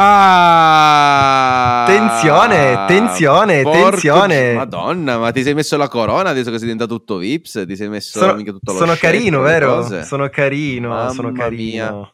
[0.00, 1.84] Ah!
[1.86, 4.54] Tensione, tensione, tensione.
[4.54, 7.64] Madonna, ma ti sei messo la corona adesso che sei diventato tutto Vips?
[7.66, 9.74] Ti sei messo Sono, mica tutto lo sono shape, carino, vero?
[9.74, 10.04] cose?
[10.04, 12.12] Sono carino, Mamma sono carino.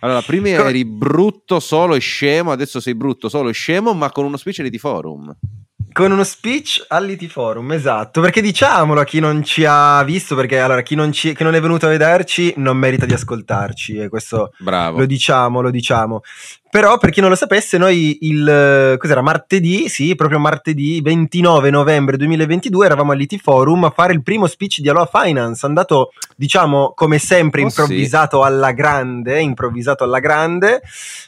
[0.00, 4.24] Allora, prima eri brutto solo e scemo, adesso sei brutto solo e scemo, ma con
[4.24, 5.36] uno speech di forum.
[5.92, 10.60] Con uno speech all'IT Forum, esatto, perché diciamolo a chi non ci ha visto, perché
[10.60, 14.08] allora chi non, ci- chi non è venuto a vederci non merita di ascoltarci e
[14.08, 14.98] questo Bravo.
[14.98, 16.20] lo diciamo, lo diciamo.
[16.70, 21.68] Però per chi non lo sapesse, noi il eh, cos'era martedì, sì, proprio martedì 29
[21.70, 26.92] novembre 2022 eravamo all'IT Forum a fare il primo speech di Aloha Finance, andato diciamo
[26.94, 27.80] come sempre Oh, sì.
[27.80, 30.80] improvvisato alla grande, improvvisato alla grande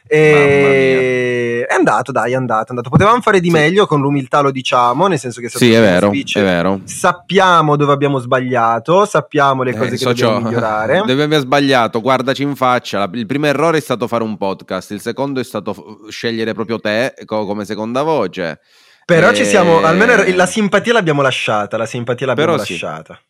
[0.07, 2.91] e è andato, dai, è andato, è andato.
[2.91, 3.53] Potevamo fare di Sì.
[3.55, 6.39] meglio, con l'umiltà lo diciamo, nel senso che è stato Sì, è vero, speech.
[6.39, 6.81] è vero.
[6.85, 10.99] Sappiamo dove abbiamo sbagliato, sappiamo le cose Eh, che socio, dobbiamo migliorare.
[11.07, 13.09] Dove abbiamo sbagliato, guardaci in faccia.
[13.13, 16.79] Il primo errore è stato fare un podcast, il secondo è stato f- scegliere proprio
[16.79, 18.61] te co- come seconda voce.
[19.05, 22.73] Però Eh, ci siamo, almeno la simpatia l'abbiamo lasciata, la simpatia l'abbiamo Però sì.
[22.73, 23.21] lasciata.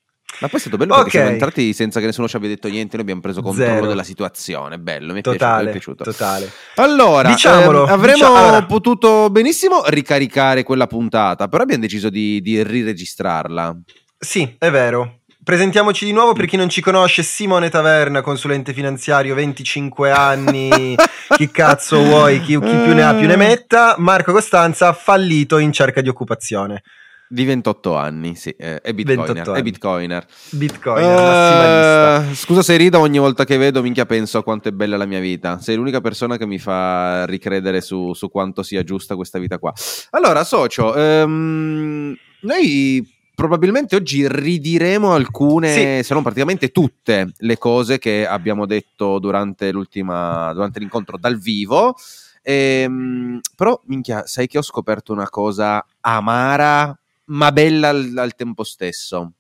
[0.41, 1.11] Ma poi è stato bello perché Ok.
[1.12, 3.86] siamo entrati senza che nessuno ci abbia detto niente, noi abbiamo preso controllo Zero.
[3.86, 4.78] della situazione.
[4.78, 5.31] Bello, mi è piaciuto.
[5.44, 6.05] Mi Totale, è piaciuto.
[6.05, 6.50] totale.
[6.77, 8.64] Allora, Diciamolo, ehm, avremmo dicia- allora.
[8.64, 13.77] potuto benissimo ricaricare quella puntata, però abbiamo deciso di, di riregistrarla.
[14.19, 15.20] Sì, è vero.
[15.45, 20.95] Presentiamoci di nuovo per chi non ci conosce, Simone Taverna, consulente finanziario, 25 anni,
[21.37, 25.73] chi cazzo vuoi, chi, chi più ne ha più ne metta, Marco Costanza, fallito in
[25.73, 26.84] cerca di occupazione.
[27.29, 29.27] Di 28 anni, sì, eh, è bitcoiner.
[29.27, 29.62] 28 È anni.
[29.62, 30.27] bitcoiner.
[30.51, 32.31] Bitcoin, massimalista.
[32.31, 35.06] Eh, scusa se rido ogni volta che vedo, minchia penso a quanto è bella la
[35.06, 35.59] mia vita.
[35.59, 39.73] Sei l'unica persona che mi fa ricredere su, su quanto sia giusta questa vita qua.
[40.11, 46.05] Allora, socio, ehm, noi probabilmente oggi ridiremo alcune, Sì.
[46.07, 51.97] se non praticamente tutte, le cose che abbiamo detto durante l'ultima, durante l'incontro dal vivo.
[52.41, 56.97] Ehm, però, minchia, sai che ho scoperto una cosa amara,
[57.27, 59.33] ma bella al- al tempo stesso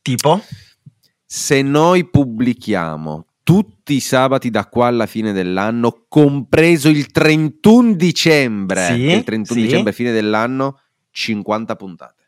[0.00, 0.42] Tipo?
[1.26, 8.86] se noi pubblichiamo tutti i sabati da qua alla fine dell'anno, compreso il 31 dicembre,
[8.86, 9.66] Sì, il 31 sì.
[9.66, 10.80] dicembre fine dell'anno,
[11.10, 12.19] 50 puntate.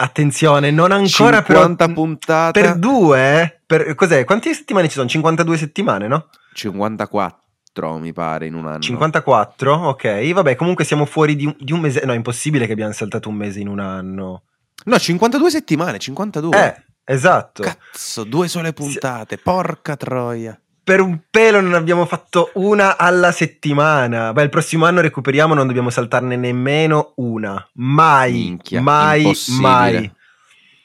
[0.00, 1.92] Attenzione, non ancora 50 però...
[1.92, 3.62] puntate, Per due?
[3.66, 4.24] Per, cos'è?
[4.24, 5.08] Quante settimane ci sono?
[5.08, 6.28] 52 settimane, no?
[6.52, 8.78] 54 mi pare in un anno.
[8.78, 9.74] 54?
[9.74, 12.04] Ok, vabbè, comunque siamo fuori di un, di un mese.
[12.04, 14.44] No, è impossibile che abbiamo saltato un mese in un anno.
[14.84, 16.64] No, 52 settimane, 52.
[16.64, 17.64] Eh, esatto.
[17.64, 20.56] Cazzo, due sole puntate, porca troia.
[20.88, 24.32] Per un pelo non abbiamo fatto una alla settimana.
[24.32, 27.62] Beh, il prossimo anno recuperiamo, non dobbiamo saltarne nemmeno una.
[27.74, 29.68] Mai, Minchia, mai, impossibile.
[29.68, 30.12] mai.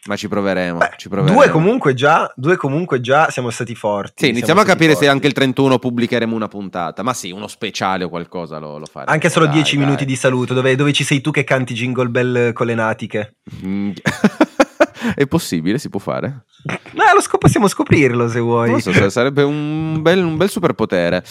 [0.08, 1.38] Ma ci proveremo, Beh, ci proveremo.
[1.40, 4.26] due comunque già, due comunque già siamo stati forti.
[4.26, 5.08] Sì, iniziamo a capire se forti.
[5.08, 7.02] anche il 31 pubblicheremo una puntata.
[7.02, 9.10] Ma sì, uno speciale o qualcosa lo, lo faremo.
[9.10, 9.86] Anche solo dai, 10 dai.
[9.86, 13.36] minuti di saluto, dove, dove ci sei tu che canti Jingle Bell con le natiche.
[15.16, 16.46] È possibile, si può fare.
[16.94, 18.80] Ma lo scopo possiamo scoprirlo se vuoi.
[18.82, 21.24] So, sarebbe un bel, un bel superpotere.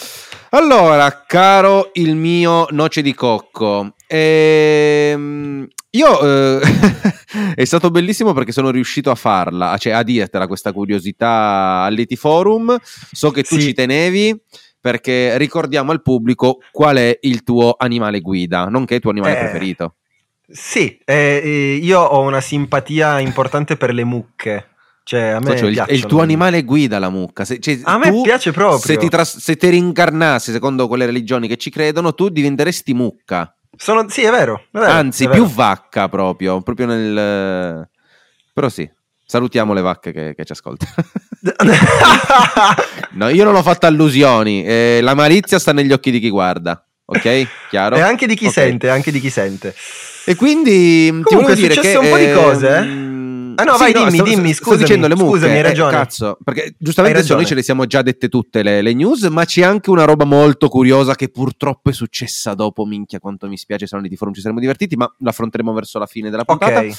[0.51, 6.21] Allora, caro il mio noce di cocco, ehm, io
[6.61, 6.61] eh,
[7.55, 12.77] è stato bellissimo perché sono riuscito a farla, cioè a dirtela questa curiosità all'IT Forum.
[13.11, 13.63] So che tu Sì.
[13.63, 14.41] ci tenevi.
[14.83, 19.39] Perché ricordiamo al pubblico qual è il tuo animale guida, nonché il tuo animale Eh,
[19.39, 19.95] preferito.
[20.53, 24.67] Sì, eh, eh, io ho una simpatia importante per le mucche.
[25.05, 27.45] Cioè, a me Socio, il- è il tuo le animale guida la mucca.
[27.45, 28.79] Se, cioè, A me piace proprio.
[28.79, 33.57] Se ti, tras- se ti rincarnassi secondo quelle religioni che ci credono, tu diventeresti mucca.
[33.77, 34.67] Sono- Sì, è vero.
[34.71, 35.55] è vero, Anzi, è più vero.
[35.57, 36.61] vacca proprio.
[36.63, 37.89] Proprio nel.
[38.53, 38.89] Però sì.
[39.25, 40.93] Salutiamo le vacche che, che ci ascoltano.
[43.13, 44.65] no, io non ho fatto allusioni.
[44.65, 46.85] eh, la malizia sta negli occhi di chi guarda.
[47.05, 47.47] Ok?
[47.71, 47.97] Chiaro?
[47.97, 48.53] e anche di chi Ok.
[48.53, 49.75] sente, anche di chi sente.
[50.25, 52.79] E quindi ti Comunque, volevo è dire successo che, un po' di cose, eh?
[52.79, 53.11] ehm,
[53.55, 55.91] Ah, no, vai, dimmi, sto- dimmi, sto scusami, dicendo le mucche, scusami, hai eh, ragione.
[55.93, 59.45] cazzo, perché giustamente adesso noi ce le siamo già dette tutte le, le news, ma
[59.45, 63.87] c'è anche una roba molto curiosa che purtroppo è successa dopo, minchia quanto mi spiace,
[63.87, 66.81] se non di forum ci saremmo divertiti, ma l'affronteremo verso la fine della puntata.
[66.81, 66.93] Ok.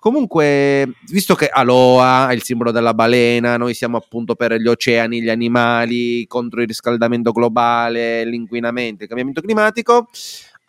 [0.00, 5.20] Comunque, visto che Aloha è il simbolo della balena, noi siamo appunto per gli oceani,
[5.20, 10.08] gli animali, contro il riscaldamento globale, l'inquinamento, il cambiamento climatico,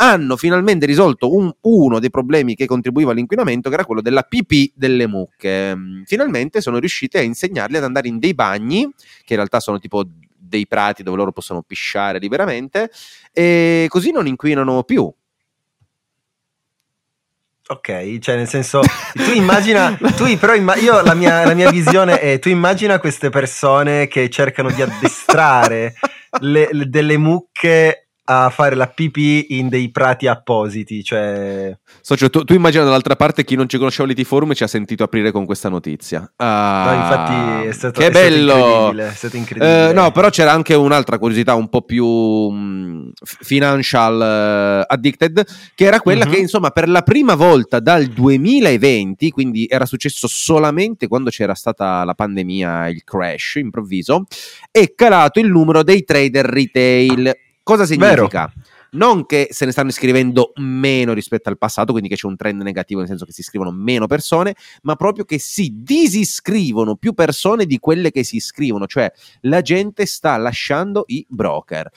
[0.01, 4.71] hanno finalmente risolto un- uno dei problemi che contribuiva all'inquinamento, che era quello della pipì
[4.75, 5.75] delle mucche.
[5.75, 8.89] Mm, Finalmente sono riusciti a insegnarli ad andare in dei bagni,
[9.23, 10.03] che in realtà sono tipo
[10.35, 12.89] dei prati dove loro possono pisciare liberamente,
[13.31, 15.09] e così non inquinano più.
[17.67, 18.81] Ok, cioè nel senso,
[19.13, 23.29] tu immagina, tu però imma- io la mia, la mia visione è, tu immagina queste
[23.29, 25.93] persone che cercano di addestrare
[26.41, 31.03] le- le- delle mucche a fare la pipì in dei prati appositi.
[31.03, 31.77] Cioè...
[31.99, 35.03] Socio, tu, tu immagina dall'altra parte chi non ci conosceva l'IT Forum ci ha sentito
[35.03, 36.31] aprire con questa notizia.
[36.37, 38.51] Ah, no, infatti è stato, che è bello!
[38.51, 39.89] Stato incredibile, è stato incredibile.
[39.89, 45.45] Eh, no, però c'era anche un'altra curiosità un po' più mh, mm, financial uh, addicted,
[45.75, 46.33] che era quella mm-hmm.
[46.33, 52.03] che insomma per la prima volta dal 2020, quindi era successo solamente quando c'era stata
[52.05, 54.25] la pandemia, il crash improvviso,
[54.71, 57.49] è calato il numero dei trader retail.
[57.63, 58.51] Cosa significa?
[58.53, 58.69] Vero.
[58.93, 62.61] Non che se ne stanno iscrivendo meno rispetto al passato, quindi che c'è un trend
[62.61, 67.65] negativo, nel senso che si iscrivono meno persone, ma proprio che si disiscrivono più persone
[67.65, 69.09] di quelle che si iscrivono, cioè
[69.41, 71.89] la gente sta lasciando i broker.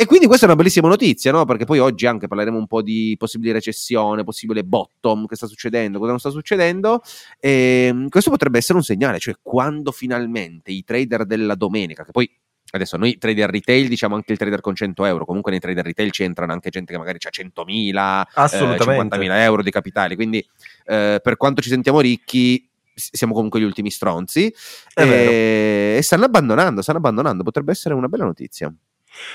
[0.00, 1.44] E quindi questa è una bellissima notizia, no?
[1.44, 5.98] Perché poi oggi anche parleremo un po' di possibile recessione, possibile bottom, che sta succedendo,
[5.98, 7.02] cosa non sta succedendo.
[7.40, 12.12] E ehm, questo potrebbe essere un segnale, cioè quando finalmente i trader della domenica, che
[12.12, 12.30] poi
[12.70, 16.10] adesso noi trader retail diciamo anche il trader con 100 euro, comunque nei trader retail
[16.10, 20.38] ci entrano anche gente che magari ha 100.000, eh, 50.000 euro di capitali, quindi
[20.86, 24.52] eh, per quanto ci sentiamo ricchi siamo comunque gli ultimi stronzi
[24.94, 28.72] e, e stanno abbandonando, stanno abbandonando, potrebbe essere una bella notizia.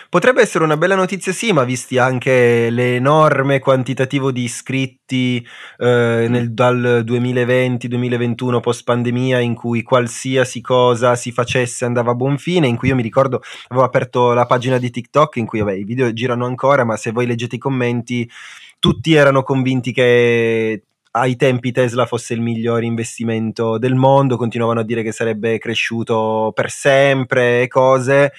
[0.10, 5.46] Potrebbe essere una bella notizia, sì, ma visti anche l'enorme quantitativo di iscritti
[5.78, 12.38] eh, nel, dal 2020-2021 post pandemia in cui qualsiasi cosa si facesse andava a buon
[12.38, 15.74] fine, in cui io mi ricordo avevo aperto la pagina di TikTok in cui vabbè,
[15.74, 18.30] i video girano ancora, ma se voi leggete i commenti
[18.80, 20.84] tutti erano convinti che
[21.16, 26.52] ai tempi Tesla fosse il miglior investimento del mondo, continuavano a dire che sarebbe cresciuto
[26.56, 28.34] per sempre e cose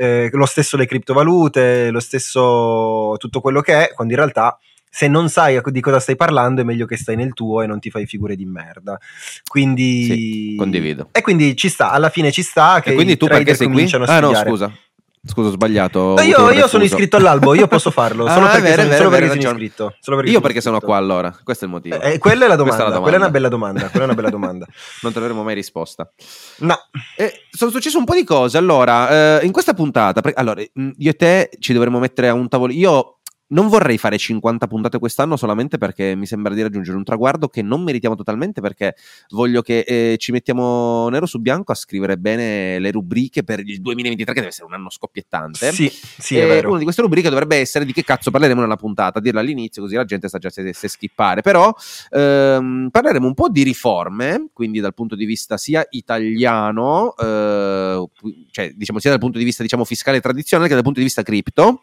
[0.00, 4.58] eh, lo stesso le criptovalute, lo stesso tutto quello che è, quando in realtà
[4.92, 7.78] se non sai di cosa stai parlando è meglio che stai nel tuo e non
[7.80, 8.98] ti fai figure di merda.
[9.46, 11.10] Quindi sì, condivido.
[11.12, 13.88] E quindi ci sta, alla fine ci sta che e quindi tu perché sei qui?
[14.06, 14.72] Ah no, scusa.
[15.22, 16.14] Scusa, ho sbagliato.
[16.14, 18.24] No, io, io sono iscritto all'albo, io posso farlo.
[18.30, 19.94] Solo ah, perché, vero, sono, vero, solo vero, perché sono iscritto.
[20.00, 21.38] Solo perché io perché sono qua allora.
[21.44, 22.00] Questo è il motivo.
[22.00, 23.00] Eh, quella, è la domanda, è la domanda.
[23.02, 23.88] quella è una bella domanda.
[23.90, 24.66] Quella è una bella domanda.
[25.02, 26.10] non troveremo mai risposta.
[26.58, 26.74] No.
[27.16, 28.56] Eh, sono successe un po' di cose.
[28.56, 32.48] Allora, eh, in questa puntata, pre- allora, io e te ci dovremmo mettere a un
[32.48, 32.72] tavolo.
[32.72, 33.19] Io
[33.50, 37.62] non vorrei fare 50 puntate quest'anno solamente perché mi sembra di raggiungere un traguardo che
[37.62, 38.94] non meritiamo totalmente perché
[39.30, 43.80] voglio che eh, ci mettiamo nero su bianco a scrivere bene le rubriche per il
[43.80, 45.72] 2023 che deve essere un anno scoppiettante.
[45.72, 46.68] Sì, sì, è vero.
[46.68, 49.94] Una di queste rubriche dovrebbe essere di che cazzo parleremo nella puntata, dirla all'inizio così
[49.94, 51.72] la gente sa già se, se skippare, però
[52.10, 58.08] ehm, parleremo un po' di riforme, quindi dal punto di vista sia italiano, eh,
[58.50, 61.22] cioè diciamo sia dal punto di vista diciamo fiscale tradizionale che dal punto di vista
[61.22, 61.82] cripto.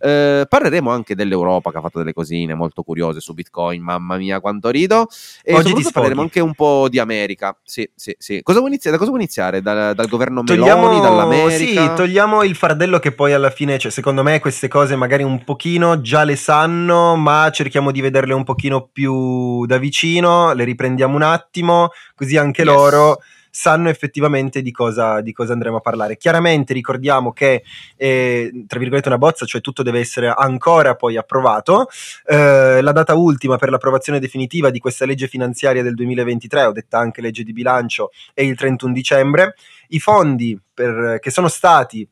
[0.00, 4.40] Eh, parleremo anche dell'Europa che ha fatto delle cosine molto curiose su Bitcoin, mamma mia
[4.40, 5.06] quanto rido.
[5.42, 7.54] E Oggi parleremo anche un po' di America.
[7.62, 8.40] Sì, sì, sì.
[8.42, 8.96] Cosa vuoi iniziare?
[8.96, 9.60] Da cosa vuoi iniziare?
[9.60, 11.88] Dal, dal governo togliamo, Meloni, dall'America?
[11.88, 15.44] Sì, togliamo il fardello che poi alla fine, cioè, secondo me queste cose magari un
[15.44, 21.14] pochino già le sanno, ma cerchiamo di vederle un pochino più da vicino, le riprendiamo
[21.14, 22.70] un attimo, così anche yes.
[22.70, 23.18] loro
[23.54, 26.16] sanno effettivamente di cosa, di cosa andremo a parlare.
[26.16, 27.62] Chiaramente ricordiamo che,
[27.96, 31.86] eh, tra virgolette, una bozza, cioè tutto deve essere ancora poi approvato.
[32.26, 36.98] Eh, la data ultima per l'approvazione definitiva di questa legge finanziaria del 2023, ho detta
[36.98, 39.54] anche legge di bilancio, è il 31 dicembre.
[39.90, 42.08] I fondi per, che sono stati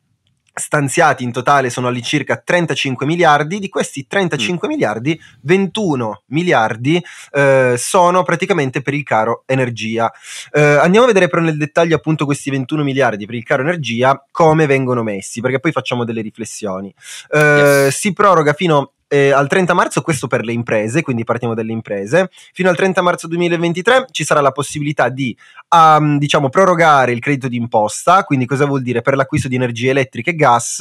[0.55, 4.71] stanziati in totale sono all'incirca 35 miliardi, di questi 35 mm.
[4.71, 10.13] miliardi 21 miliardi eh, sono praticamente per il caro energia.
[10.51, 14.25] Eh, andiamo a vedere però nel dettaglio appunto questi 21 miliardi per il caro energia
[14.31, 16.95] come vengono messi, perché poi facciamo delle riflessioni.
[17.31, 17.97] Eh, yes.
[17.97, 22.31] Si proroga fino eh, al 30 marzo, questo per le imprese, quindi partiamo dalle imprese,
[22.55, 25.37] fino al 30 marzo 2023 ci sarà la possibilità di
[25.69, 29.03] um, diciamo, prorogare il credito d'imposta, quindi cosa vuol dire?
[29.03, 30.81] Per l'acquisto di energia elettrica e gas,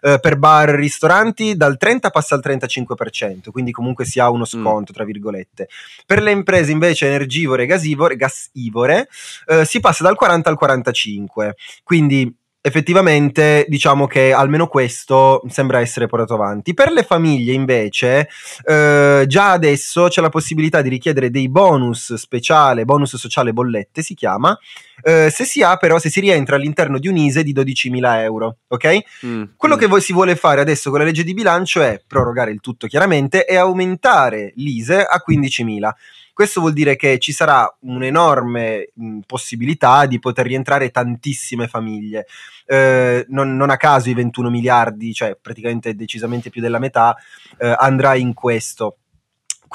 [0.00, 4.44] eh, per bar e ristoranti dal 30 passa al 35%, quindi comunque si ha uno
[4.44, 4.62] mm.
[4.62, 4.94] sconto, mm.
[4.94, 5.68] tra virgolette.
[6.06, 9.06] Per le imprese invece energivore e gasivore, gasivore
[9.48, 11.50] eh, si passa dal 40 al 45%,
[11.84, 12.34] quindi
[12.66, 16.74] effettivamente diciamo che almeno questo sembra essere portato avanti.
[16.74, 18.28] Per le famiglie invece
[18.64, 24.14] eh, già adesso c'è la possibilità di richiedere dei bonus speciale, bonus sociale bollette si
[24.14, 24.58] chiama,
[25.04, 28.56] eh, se si ha però, se si rientra all'interno di un ISE di 12.000 euro,
[28.66, 28.98] ok?
[29.24, 29.78] Mm, Quello mm.
[29.78, 33.46] che si vuole fare adesso con la legge di bilancio è prorogare il tutto chiaramente
[33.46, 35.90] e aumentare l'ISE a 15.000.
[36.36, 42.26] Questo vuol dire che ci sarà un'enorme mh, possibilità di poter rientrare tantissime famiglie.
[42.66, 47.16] Eh, non, non, a caso i 21 miliardi, cioè praticamente decisamente più della metà,
[47.56, 48.98] eh, andrà in questo.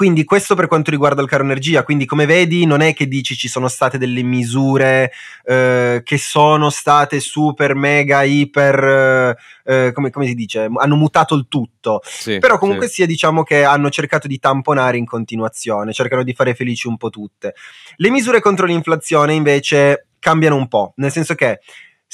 [0.02, 3.36] Quindi questo per quanto riguarda il caro energia, quindi come vedi non è che dici
[3.36, 5.12] ci sono state delle misure
[5.44, 11.36] eh, che sono state super, mega, iper, eh, eh come, come, si dice, hanno mutato
[11.36, 12.94] il tutto, sì, però comunque sì.
[12.94, 17.08] sia diciamo che hanno cercato di tamponare in continuazione, cercano di fare felici un po'
[17.08, 17.54] tutte.
[17.94, 21.60] Le misure contro l'inflazione invece cambiano un po', nel senso che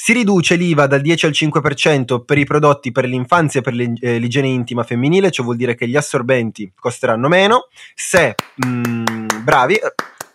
[0.01, 4.17] si riduce l'IVA dal 10 al 5% per i prodotti per l'infanzia e per eh,
[4.17, 7.67] l'igiene intima femminile, ciò vuol dire che gli assorbenti costeranno meno.
[7.93, 9.77] Se, mh, mm, bravi,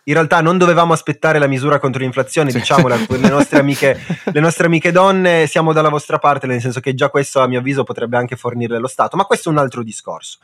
[0.05, 2.59] in realtà non dovevamo aspettare la misura contro l'inflazione, sì.
[2.59, 6.95] diciamola, le nostre, amiche, le nostre amiche donne siamo dalla vostra parte, nel senso che
[6.95, 9.83] già questo a mio avviso potrebbe anche fornire lo Stato, ma questo è un altro
[9.83, 10.39] discorso.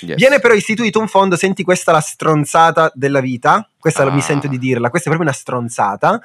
[0.00, 0.16] Yes.
[0.16, 4.10] Viene però istituito un fondo, senti questa la stronzata della vita, questa ah.
[4.10, 6.20] mi sento di dirla, questa è proprio una stronzata,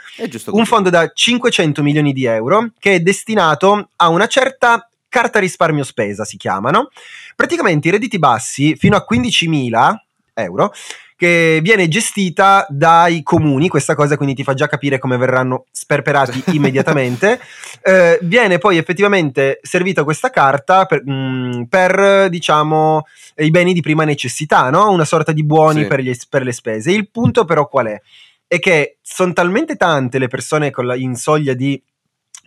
[0.48, 5.84] un fondo da 500 milioni di euro che è destinato a una certa carta risparmio
[5.84, 6.90] spesa, si chiamano.
[7.36, 9.96] Praticamente i redditi bassi fino a 15.000
[10.34, 10.74] euro
[11.22, 16.44] che viene gestita dai comuni, questa cosa quindi ti fa già capire come verranno sperperati
[16.54, 17.40] immediatamente.
[17.84, 23.82] Eh, viene poi effettivamente servita questa carta per, mh, mm, per, diciamo, i beni di
[23.82, 24.92] prima necessità, no?
[24.92, 25.88] una sorta di buoni sì.
[25.88, 26.92] per, gli, per le spese.
[26.92, 28.00] Il punto però qual è?
[28.46, 31.82] È che sono talmente tante le persone la, in soglia di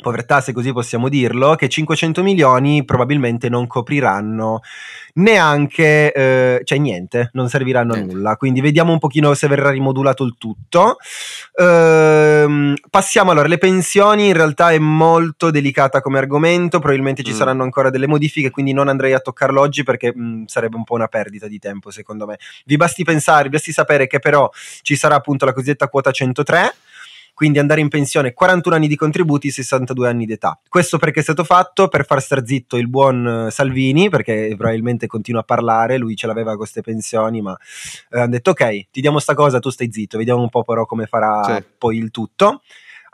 [0.01, 4.61] povertà, se così possiamo dirlo, che 500 milioni probabilmente non copriranno
[5.15, 8.13] neanche, eh, cioè niente, non serviranno niente.
[8.13, 8.37] a nulla.
[8.37, 10.97] Quindi vediamo un pochino se verrà rimodulato il tutto.
[11.61, 17.37] Ehm, passiamo allora, le pensioni in realtà è molto delicata come argomento, probabilmente ci mm.
[17.37, 20.85] saranno ancora delle modifiche, quindi non andrei a toccarlo oggi perché mh, mm, sarebbe un
[20.85, 22.39] po' una perdita di tempo secondo me.
[22.65, 24.51] Vi basti pensare, vi basti sapere che però
[24.83, 26.75] ci sarà appunto la cosiddetta quota 103
[27.35, 30.59] quindi andare in pensione 41 anni di contributi, 62 anni d'età.
[30.69, 35.09] Questo perché è stato fatto per far star zitto il buon eh, Salvini, perché probabilmente
[35.09, 37.57] continua a parlare, lui ce l'aveva con queste pensioni, ma
[38.11, 40.87] eh, hanno detto ok, ti diamo sta cosa, tu stai zitto, vediamo un po' però
[40.87, 41.65] come farà sì.
[41.77, 42.63] poi il tutto.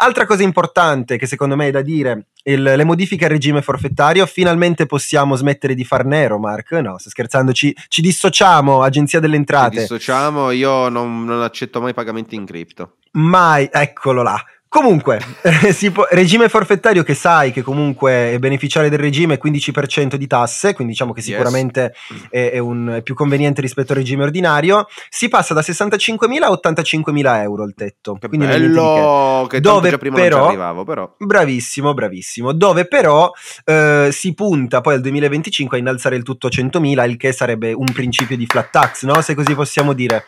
[0.03, 4.25] Altra cosa importante che secondo me è da dire, il, le modifiche al regime forfettario,
[4.25, 6.73] finalmente possiamo smettere di far nero, Mark?
[6.73, 9.75] No, sto scherzando, ci, ci dissociamo, Agenzia delle Entrate.
[9.75, 12.97] Ci dissociamo, io non, non accetto mai pagamenti in cripto.
[13.13, 14.43] Mai, eccolo là.
[14.73, 15.19] Comunque,
[15.93, 20.93] può, regime forfettario che sai che comunque è beneficiario del regime 15% di tasse, quindi
[20.93, 22.27] diciamo che sicuramente yes.
[22.31, 26.51] è, è, un, è, più conveniente rispetto al regime ordinario, si passa da 65.000 a
[26.51, 28.17] 85.000 euro il tetto.
[28.21, 31.17] Che quindi bello, che, che dove prima però, arrivavo però.
[31.19, 32.53] Bravissimo, bravissimo.
[32.53, 33.33] Dove però
[33.65, 37.73] eh, si punta poi al 2025 a innalzare il tutto a 100.000, il che sarebbe
[37.73, 39.21] un principio di flat tax, no?
[39.21, 40.27] Se così possiamo dire.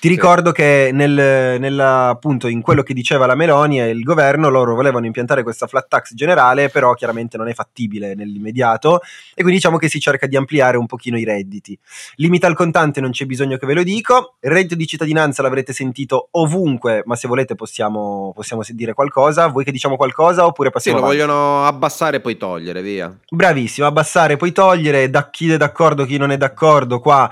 [0.00, 4.48] Ti ricordo che nel, nel, appunto in quello che diceva la Meloni e il governo,
[4.48, 9.00] loro volevano impiantare questa flat tax generale, però chiaramente non è fattibile nell'immediato
[9.34, 11.78] e quindi diciamo che si cerca di ampliare un pochino i redditi.
[12.14, 15.74] Limita al contante non c'è bisogno che ve lo dico, il reddito di cittadinanza l'avrete
[15.74, 20.96] sentito ovunque, ma se volete possiamo, possiamo dire qualcosa, vuoi che diciamo qualcosa oppure passiamo
[20.96, 21.26] Sì, lo avanti?
[21.26, 23.14] vogliono abbassare e poi togliere, via.
[23.28, 27.30] Bravissimo, abbassare e poi togliere, da chi è d'accordo, chi non è d'accordo, qua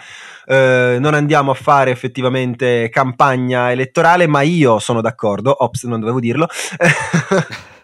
[0.49, 6.21] eh, non andiamo a fare effettivamente campagna elettorale, ma io sono d'accordo, ops, non dovevo
[6.21, 6.49] dirlo.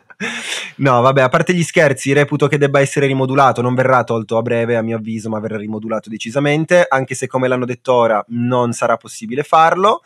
[0.76, 4.42] No, vabbè, a parte gli scherzi, reputo che debba essere rimodulato, non verrà tolto a
[4.42, 8.72] breve a mio avviso, ma verrà rimodulato decisamente, anche se come l'hanno detto ora non
[8.72, 10.02] sarà possibile farlo.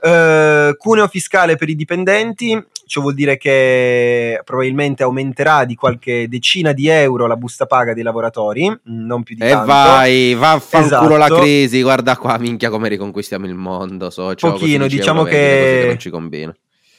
[0.00, 6.72] Eh, cuneo fiscale per i dipendenti, ciò vuol dire che probabilmente aumenterà di qualche decina
[6.72, 9.64] di euro la busta paga dei lavoratori, non più di e tanto.
[9.64, 11.16] E vai, va a esatto.
[11.16, 14.50] la crisi, guarda qua, minchia come riconquistiamo il mondo, socio.
[14.50, 15.30] Pochino, diciamo che...
[15.30, 16.54] che non ci combina.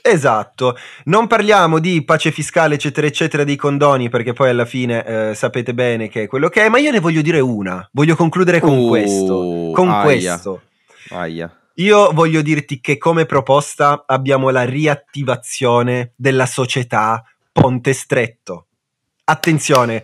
[0.07, 5.33] Esatto, non parliamo di pace fiscale eccetera eccetera dei condoni perché poi alla fine eh,
[5.33, 8.59] sapete bene che è quello che è, ma io ne voglio dire una, voglio concludere
[8.59, 10.61] con uh, questo, con aia, questo.
[11.09, 11.51] Aia.
[11.79, 18.67] Io voglio dirti che come proposta abbiamo la riattivazione della società Ponte Stretto.
[19.25, 20.01] Attenzione,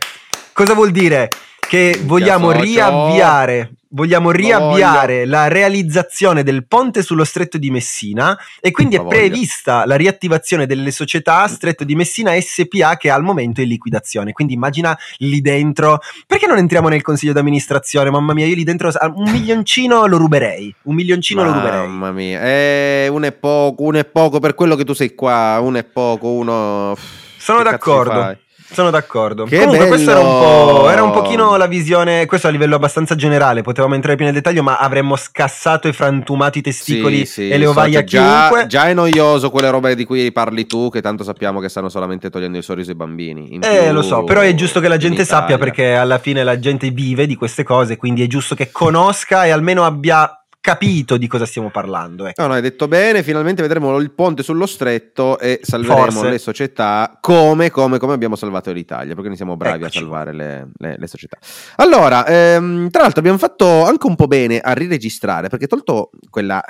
[0.52, 1.30] cosa vuol dire?
[1.72, 8.98] Che vogliamo riavviare vogliamo riavviare la realizzazione del ponte sullo stretto di Messina e quindi
[8.98, 13.70] è prevista la riattivazione delle società Stretto di Messina SPA che al momento è in
[13.70, 14.34] liquidazione.
[14.34, 18.10] Quindi immagina lì dentro, perché non entriamo nel consiglio d'amministrazione?
[18.10, 21.88] Mamma mia, io lì dentro un milioncino lo ruberei, un milioncino Mamma lo ruberei.
[21.88, 25.58] Mamma mia, eh, uno è poco, uno è poco per quello che tu sei qua,
[25.62, 26.98] uno è poco, uno...
[27.38, 28.38] Sono d'accordo.
[28.72, 29.44] Sono d'accordo.
[29.44, 32.26] Che Comunque, questo era un, po', era un pochino la visione.
[32.26, 33.62] Questo a livello abbastanza generale.
[33.62, 37.58] Potevamo entrare più nel dettaglio, ma avremmo scassato e frantumato i testicoli sì, sì, e
[37.58, 38.60] le ovaie so, a chiunque.
[38.62, 41.90] Già, già, è noioso quelle robe di cui parli tu, che tanto sappiamo che stanno
[41.90, 43.56] solamente togliendo il sorriso ai bambini.
[43.56, 46.58] In eh, lo so, però è giusto che la gente sappia perché alla fine la
[46.58, 47.98] gente vive di queste cose.
[47.98, 52.28] Quindi è giusto che conosca e almeno abbia capito di cosa stiamo parlando.
[52.28, 52.42] Ecco.
[52.42, 56.30] No, no, hai detto bene, finalmente vedremo il ponte sullo stretto e salveremo Forse.
[56.30, 59.98] le società come, come, come abbiamo salvato l'Italia, perché noi siamo bravi Eccoci.
[59.98, 61.38] a salvare le, le- le società.
[61.78, 66.64] Allora, ehm, tra l'altro abbiamo fatto anche un po' bene a riregistrare, perché tolto quella...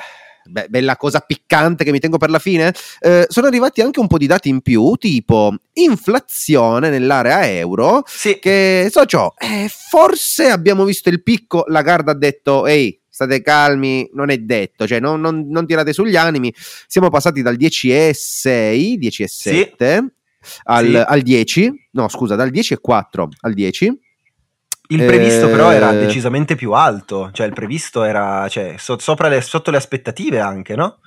[0.43, 2.74] be- bella cosa piccante che mi tengo per la fine.
[3.01, 8.39] eh, sono arrivati anche un po' di dati in più, tipo inflazione nell'area euro, Sì,
[8.39, 13.41] che so ciò, eh, forse abbiamo visto il picco, la Garda ha detto ehi state
[13.41, 16.53] calmi, non è detto, cioè non, non- non tirate sugli animi,
[16.87, 20.05] siamo passati dal 10,6, 10,7
[20.63, 20.95] al, Sì.
[20.95, 23.99] al 10, no scusa, dal 10,4 al 10,
[24.89, 29.29] il previsto però era eh, decisamente più alto, cioè il previsto era cioè, so- sopra
[29.29, 30.97] le- sotto le aspettative anche, no?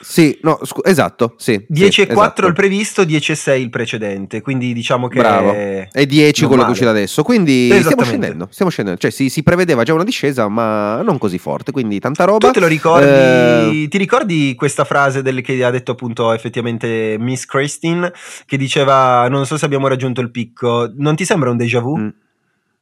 [0.00, 1.62] Sì, no, scu- esatto, sì.
[1.68, 2.46] 10 e sì, 4 esatto.
[2.46, 5.52] il previsto, 10 e 6 il precedente, quindi diciamo che Bravo.
[5.52, 9.42] E 10 non quello che uscita adesso, quindi stiamo scendendo, stiamo scendendo, cioè si, si
[9.42, 12.46] prevedeva già una discesa ma non così forte, quindi tanta roba.
[12.46, 13.84] Tu te lo ricordi?
[13.84, 18.12] Eh, Ti ricordi questa frase del, che ha detto appunto effettivamente Miss Christine
[18.46, 21.98] che diceva non so se abbiamo raggiunto il picco, non ti sembra un déjà vu?
[21.98, 22.08] mm.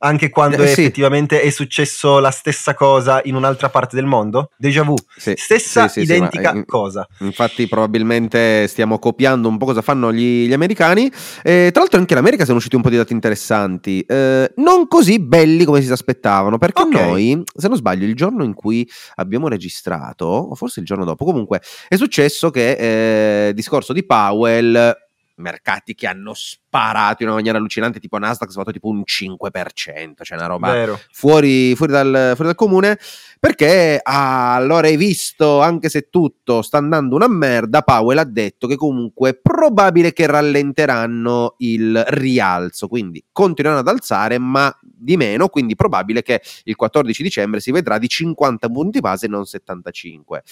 [0.01, 0.83] Anche quando Eh, sì.
[0.83, 4.51] effettivamente è successo la stessa cosa in un'altra parte del mondo?
[4.57, 7.05] Déjà vu, Sì, stessa sì, identica ma, eh, cosa.
[7.19, 11.11] Infatti, probabilmente stiamo copiando un po' cosa fanno gli, gli americani.
[11.43, 14.87] Eh, tra l'altro, anche in America sono usciti un po' di dati interessanti, eh, non
[14.87, 16.59] così belli come si aspettavano.
[16.59, 16.93] Perché Ok.
[16.95, 21.25] noi, se non sbaglio, il giorno in cui abbiamo registrato, o forse il giorno dopo,
[21.25, 25.07] comunque è successo che eh, discorso di Powell.
[25.39, 30.23] Mercati che hanno sparato in una maniera allucinante, tipo Nasdaq, è stato tipo un 5%,
[30.23, 30.73] cioè una roba
[31.11, 32.99] fuori, fuori dal, fuori dal comune
[33.41, 38.67] perché ah, allora hai visto anche se tutto sta andando una merda Powell ha detto
[38.67, 45.49] che comunque è probabile che rallenteranno il rialzo quindi continueranno ad alzare ma di meno
[45.49, 50.43] quindi probabile che il 14 dicembre si vedrà di 50 punti base e non 75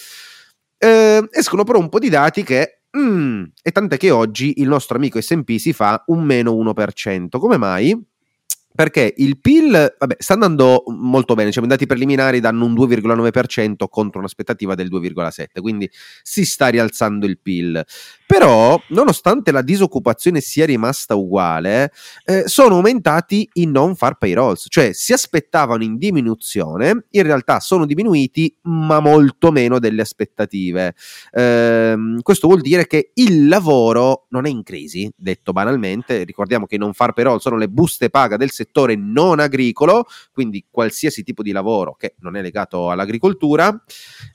[0.77, 4.97] Eh, escono però un po' di dati che mm, e tant'è che oggi il nostro
[4.97, 7.97] amico S&P si fa un meno 1% come mai?
[8.77, 13.85] Perché il PIL vabbè, sta andando molto bene, diciamo, i dati preliminari danno un 2,9%
[13.89, 15.89] contro un'aspettativa del 2,7%, quindi
[16.21, 17.83] si sta rialzando il PIL.
[18.27, 21.93] Però, nonostante la disoccupazione sia rimasta uguale,
[22.25, 27.85] eh, sono aumentati i non far payrolls, cioè si aspettavano in diminuzione, in realtà sono
[27.85, 30.93] diminuiti, ma molto meno delle aspettative.
[31.31, 36.25] Ehm, questo vuol dire che il lavoro non è in crisi, detto banalmente.
[36.25, 40.65] Ricordiamo che i non far payroll sono le buste paga del settore non agricolo, quindi
[40.69, 43.83] qualsiasi tipo di lavoro che non è legato all'agricoltura.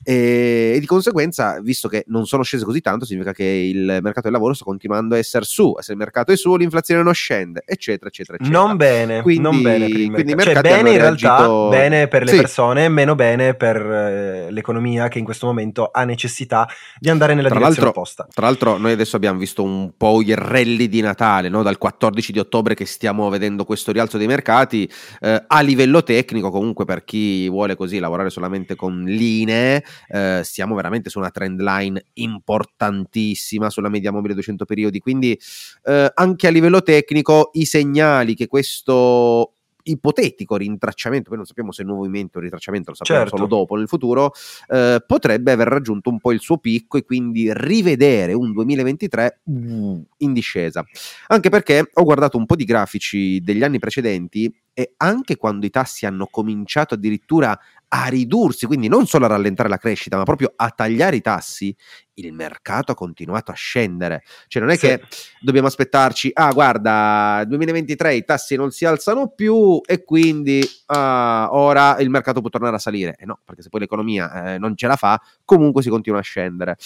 [0.01, 4.21] E, e di conseguenza, visto che non sono scese così tanto, significa che il mercato
[4.21, 5.73] del lavoro sta continuando a essere su.
[5.79, 8.57] Se il mercato è su, l'inflazione non scende, eccetera, eccetera, eccetera.
[8.63, 10.43] Non bene, Quindi- non bene per il quindi i mercato.
[10.43, 12.37] Cioè, mercati bene in realtà, reagito- bene per le Sì.
[12.37, 16.67] persone, meno bene per eh, l'economia che in questo momento ha necessità
[16.99, 18.27] di andare nella Tra direzione opposta.
[18.33, 21.61] Tra l'altro, noi adesso abbiamo visto un po' il rally di Natale, no?
[21.63, 24.89] dal 14 di ottobre che stiamo vedendo questo rialzo dei mercati.
[25.19, 30.75] eh, a livello tecnico, comunque, per chi vuole così lavorare solamente con linee, eh, siamo
[30.75, 34.99] veramente su una trend line importantissima sulla media mobile 200 periodi.
[34.99, 35.37] Quindi,
[35.83, 41.83] eh, anche a livello tecnico, i segnali che questo ipotetico rintracciamento, poi non sappiamo se
[41.83, 43.35] è un movimento o un ritracciamento, lo sapremo Certo.
[43.35, 44.31] solo dopo nel futuro,
[44.69, 50.05] eh, potrebbe aver raggiunto un po' il suo picco e quindi rivedere un 2023 uh,
[50.17, 50.83] in discesa.
[51.27, 55.69] Anche perché ho guardato un po' di grafici degli anni precedenti e anche quando i
[55.69, 57.57] tassi hanno cominciato addirittura
[57.95, 61.75] a ridursi, quindi non solo a rallentare la crescita, ma proprio a tagliare i tassi,
[62.15, 64.23] il mercato ha continuato a scendere.
[64.47, 64.87] Cioè non è Sì.
[64.87, 65.03] che
[65.39, 71.97] dobbiamo aspettarci, ah guarda, 2023 i tassi non si alzano più e quindi ah, ora
[71.99, 73.15] il mercato può tornare a salire.
[73.19, 76.23] E no, perché se poi l'economia eh, non ce la fa, comunque si continua a
[76.23, 76.77] scendere.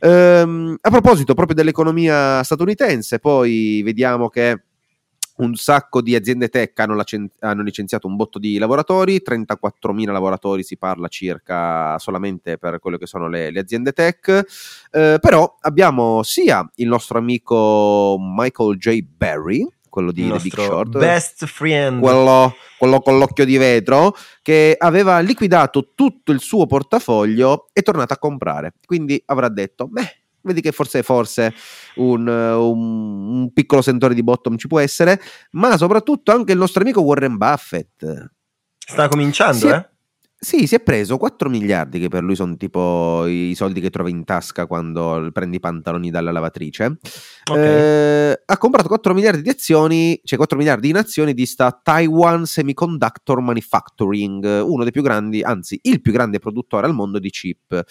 [0.00, 4.62] Ehm, a proposito proprio dell'economia statunitense, poi vediamo che
[5.40, 10.62] un sacco di aziende tech hanno, lacen- hanno licenziato un botto di lavoratori, 34.000 lavoratori
[10.62, 14.44] si parla circa solamente per quello che sono le, le aziende tech,
[14.92, 19.00] Eh, però abbiamo sia il nostro amico Michael J.
[19.02, 22.00] Barry, quello di The Big Short, best friend.
[22.00, 27.82] quello, quello con l'occhio di vetro, che aveva liquidato tutto il suo portafoglio e è
[27.82, 28.74] tornato a comprare.
[28.86, 31.52] Quindi avrà detto, beh, vedi che forse, forse
[31.96, 35.20] un, un- un piccolo sentore di bottom ci può essere,
[35.52, 38.30] ma soprattutto anche il nostro amico Warren Buffett.
[38.78, 39.68] Sta cominciando, Sì.
[39.68, 39.88] eh?
[40.42, 44.10] Sì, si è preso 4 miliardi che per lui sono tipo i soldi che trovi
[44.10, 46.96] in tasca quando prendi i pantaloni dalla lavatrice.
[47.50, 48.30] Okay.
[48.30, 52.46] Eh, ha comprato 4 miliardi di azioni, cioè 4 miliardi in azioni di sta Taiwan
[52.46, 57.84] Semiconductor Manufacturing, uno dei più grandi, anzi il più grande produttore al mondo di chip.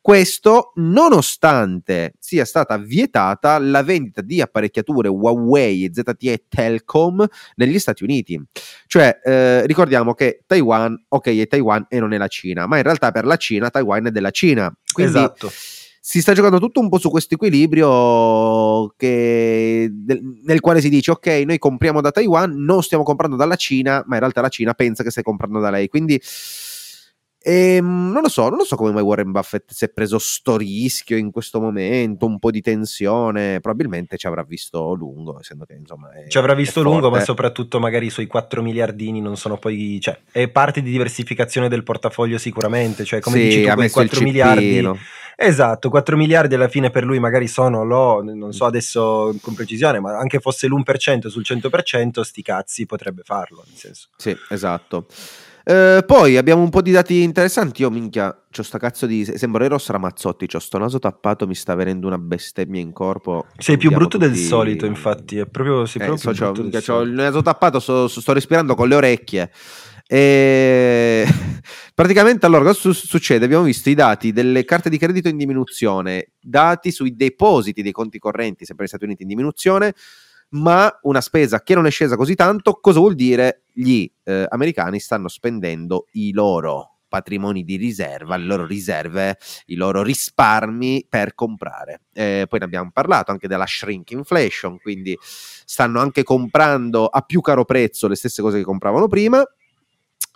[0.00, 7.26] Questo nonostante sia stata vietata la vendita di apparecchiature Huawei, ZTE e Telcom
[7.56, 8.40] negli Stati Uniti.
[8.86, 12.84] Cioè, eh, ricordiamo che Taiwan, ok, è Taiwan e non è la Cina, ma in
[12.84, 14.72] realtà per la Cina Taiwan è della Cina.
[14.92, 15.50] Quindi, esatto
[16.08, 19.90] si sta giocando tutto un po' su questo equilibrio che,
[20.44, 24.14] nel quale si dice ok noi compriamo da Taiwan non stiamo comprando dalla Cina ma
[24.14, 25.88] in realtà la Cina pensa che stai comprando da lei.
[25.88, 26.22] Quindi
[27.46, 30.18] e, ehm, non lo so, non lo so come mai Warren Buffett si è preso
[30.18, 35.64] sto rischio in questo momento, un po' di tensione, probabilmente ci avrà visto lungo, essendo
[35.64, 36.10] che insomma...
[36.10, 40.00] È, ci avrà visto lungo, ma soprattutto magari i suoi 4 miliardini non sono poi...
[40.00, 44.20] cioè è parte di diversificazione del portafoglio sicuramente, cioè come sì, dici tu, quei 4
[44.22, 44.98] miliardi...
[45.38, 50.00] Esatto, 4 miliardi alla fine per lui magari sono, lo, non so adesso con precisione,
[50.00, 54.08] ma anche fosse l'1% sul 100%, sti cazzi potrebbe farlo, nel senso.
[54.16, 55.06] Sì, esatto.
[55.68, 57.82] Eh, poi abbiamo un po' di dati interessanti.
[57.82, 59.24] Io, minchia, c'ho sta cazzo di.
[59.24, 60.46] Sembra Eros Ramazzotti.
[60.46, 63.46] C'ho sto naso tappato, mi sta venendo una bestemmia in corpo.
[63.58, 64.30] Sei più brutto tutti...
[64.30, 65.38] del solito, infatti.
[65.38, 65.84] È proprio.
[65.84, 68.86] Sei eh, proprio so, c'ho, minchia, c'ho il naso tappato, so, so, sto respirando con
[68.86, 69.50] le orecchie.
[70.06, 71.26] E
[71.92, 73.44] praticamente allora cosa su- succede?
[73.44, 78.20] Abbiamo visto i dati delle carte di credito in diminuzione, dati sui depositi dei conti
[78.20, 79.94] correnti, sempre negli Stati Uniti in diminuzione,
[80.50, 83.64] ma una spesa che non è scesa così tanto, cosa vuol dire?
[83.72, 90.02] Gli eh, americani stanno spendendo i loro patrimoni di riserva, le loro riserve, i loro
[90.02, 92.02] risparmi per comprare.
[92.12, 97.40] Eh, poi ne abbiamo parlato anche della shrink inflation, quindi stanno anche comprando a più
[97.40, 99.44] caro prezzo le stesse cose che compravano prima.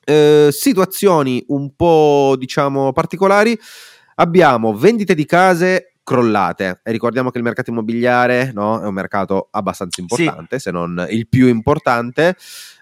[0.04, 3.58] Eh, situazioni un po' diciamo particolari.
[4.16, 6.80] Abbiamo vendite di case crollate.
[6.82, 10.62] E ricordiamo che il mercato immobiliare no, è un mercato abbastanza importante, sì.
[10.64, 12.34] se non il più importante.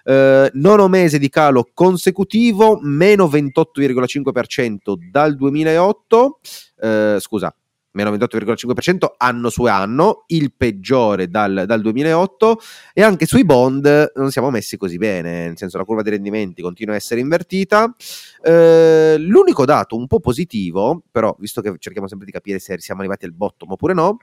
[0.03, 6.39] Eh, nono mese di calo consecutivo, meno 28,5% dal 2008.
[6.81, 7.53] Eh, scusa,
[7.99, 12.59] meno 28,5% anno su anno, il peggiore dal, dal, 2008
[12.93, 16.61] e anche sui bond non siamo messi così bene, nel senso la curva dei rendimenti
[16.61, 17.93] continua a essere invertita.
[18.41, 23.01] Eh, l'unico dato un po' positivo, però visto che cerchiamo sempre di capire se siamo
[23.01, 24.17] arrivati al bottom oppure no,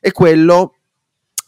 [0.00, 0.74] è quello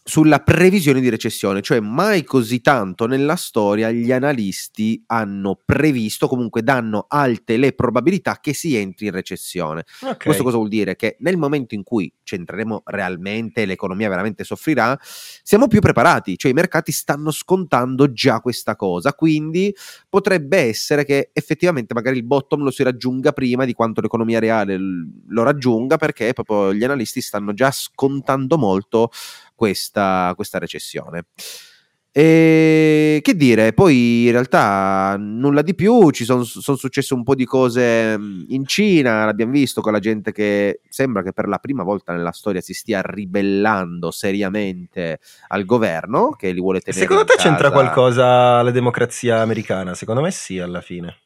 [0.05, 6.63] sulla previsione di recessione, cioè mai così tanto nella storia gli analisti hanno previsto, comunque
[6.63, 9.85] danno alte le probabilità che si entri in recessione.
[10.01, 10.17] Okay.
[10.17, 10.97] Questo cosa vuol dire?
[10.97, 16.51] Che nel momento in cui ci entreremo realmente, l'economia veramente soffrirà, siamo più preparati, cioè
[16.51, 19.73] i mercati stanno scontando già questa cosa, quindi
[20.09, 24.77] potrebbe essere che effettivamente magari il bottom lo si raggiunga prima di quanto l'economia reale
[25.29, 29.11] lo raggiunga, perché proprio gli analisti stanno già scontando molto
[29.63, 31.27] questa, questa recessione.
[32.11, 37.37] E che dire, poi in realtà nulla di più, ci sono son successe un po'
[37.37, 41.85] di cose in Cina, l'abbiamo visto con la gente che sembra che per la prima
[41.85, 47.05] volta nella storia si stia ribellando seriamente al governo che li vuole tenere.
[47.05, 47.49] Secondo te casa.
[47.49, 49.95] c'entra qualcosa la democrazia americana?
[49.95, 51.19] Secondo me sì, alla fine.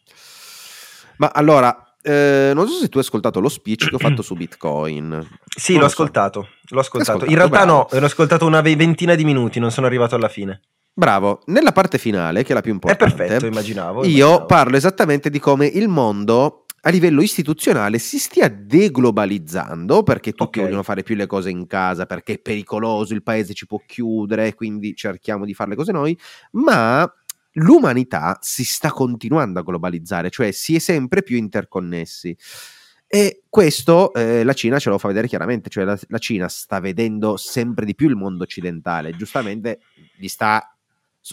[1.16, 4.34] Ma allora, eh, non so se tu hai ascoltato lo speech che ho fatto su
[4.34, 5.26] Bitcoin.
[5.44, 6.42] Sì, l'ho ascoltato.
[6.64, 6.74] So.
[6.74, 7.24] L'ho ascoltato.
[7.24, 7.88] In realtà bravo.
[7.90, 10.60] no, l'ho ascoltato una ventina di minuti, non sono arrivato alla fine.
[10.92, 14.36] Bravo, nella parte finale, che è la più importante, è perfetto, immaginavo, immaginavo.
[14.38, 20.58] Io parlo esattamente di come il mondo a livello istituzionale si stia deglobalizzando perché tutti
[20.58, 20.62] okay.
[20.62, 24.54] vogliono fare più le cose in casa perché è pericoloso, il paese ci può chiudere,
[24.54, 26.16] quindi cerchiamo di fare le cose noi,
[26.52, 27.12] ma
[27.56, 32.36] l'umanità si sta continuando a globalizzare, cioè si è sempre più interconnessi.
[33.08, 36.80] E questo eh, la Cina ce lo fa vedere chiaramente, cioè la, la Cina sta
[36.80, 39.80] vedendo sempre di più il mondo occidentale, giustamente
[40.16, 40.75] gli sta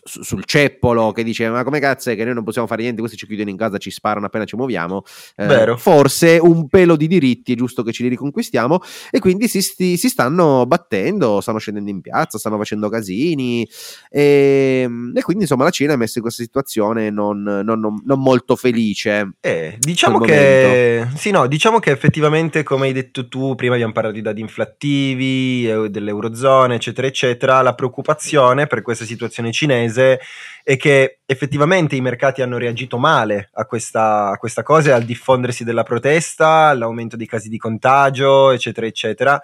[0.04, 3.16] sul ceppolo che dice ma come cazzo è che noi non possiamo fare niente questi
[3.16, 5.04] ci chiudono in casa ci sparano appena ci muoviamo.
[5.36, 8.80] Eh, forse un pelo di diritti è giusto che ci li riconquistiamo.
[9.12, 13.68] E quindi si, sti, si stanno battendo stanno scendendo in piazza stanno facendo casini.
[14.10, 18.02] E, ehm, e quindi insomma la Cina è messa in questa situazione non, non, non,
[18.04, 23.54] non molto felice eh, diciamo che sì no diciamo che effettivamente come hai detto tu
[23.56, 29.83] prima abbiamo parlato di dati inflattivi dell'eurozona eccetera eccetera la preoccupazione per questa situazione cinese
[29.84, 30.20] mese
[30.64, 35.64] e che effettivamente i mercati hanno reagito male a questa, a questa cosa, al diffondersi
[35.64, 39.42] della protesta, all'aumento dei casi di contagio, eccetera, eccetera.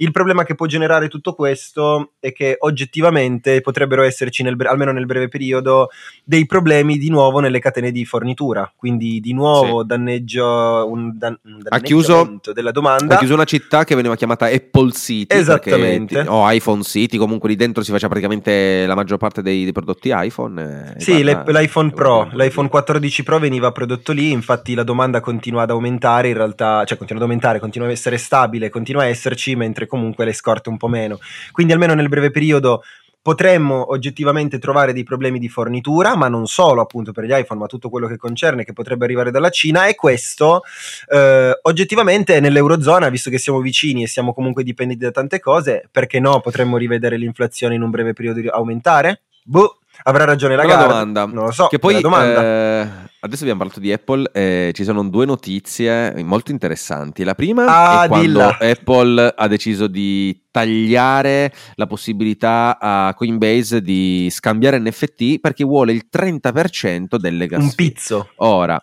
[0.00, 5.04] Il problema che può generare tutto questo è che oggettivamente potrebbero esserci, nel, almeno nel
[5.04, 5.90] breve periodo,
[6.24, 8.72] dei problemi di nuovo nelle catene di fornitura.
[8.74, 9.86] Quindi di nuovo sì.
[9.86, 13.16] danneggio, un, dan, un ha chiuso, della domanda.
[13.16, 15.36] Ha chiuso una città che veniva chiamata Apple City.
[15.36, 16.24] Esattamente.
[16.26, 20.10] o iPhone City, comunque lì dentro si faceva praticamente la maggior parte dei, dei prodotti
[20.14, 20.94] iPhone.
[20.96, 25.64] Eh, sì, guarda, l'iPhone Pro, l'iPhone 14 Pro veniva prodotto lì, infatti la domanda continua
[25.64, 29.54] ad aumentare, in realtà, cioè continua ad aumentare, continua ad essere stabile, continua a esserci,
[29.56, 31.18] mentre comunque le scorte un po' meno.
[31.52, 32.82] Quindi almeno nel breve periodo
[33.22, 37.66] potremmo oggettivamente trovare dei problemi di fornitura, ma non solo appunto per gli iPhone, ma
[37.66, 40.62] tutto quello che concerne che potrebbe arrivare dalla Cina e questo
[41.08, 46.18] eh, oggettivamente nell'Eurozona, visto che siamo vicini e siamo comunque dipendenti da tante cose, perché
[46.18, 49.22] no, potremmo rivedere l'inflazione in un breve periodo aumentare?
[49.44, 50.86] Boh, avrà ragione la gara.
[50.86, 51.26] domanda.
[51.26, 51.66] Non lo so.
[51.66, 57.24] Che poi, eh, adesso abbiamo parlato di Apple, eh, ci sono due notizie molto interessanti.
[57.24, 58.58] La prima ah, è quando dilla.
[58.58, 66.06] Apple ha deciso di tagliare la possibilità a Coinbase di scambiare NFT perché vuole il
[66.12, 67.62] 30% delle gas.
[67.62, 68.30] Un pizzo.
[68.36, 68.82] Ora,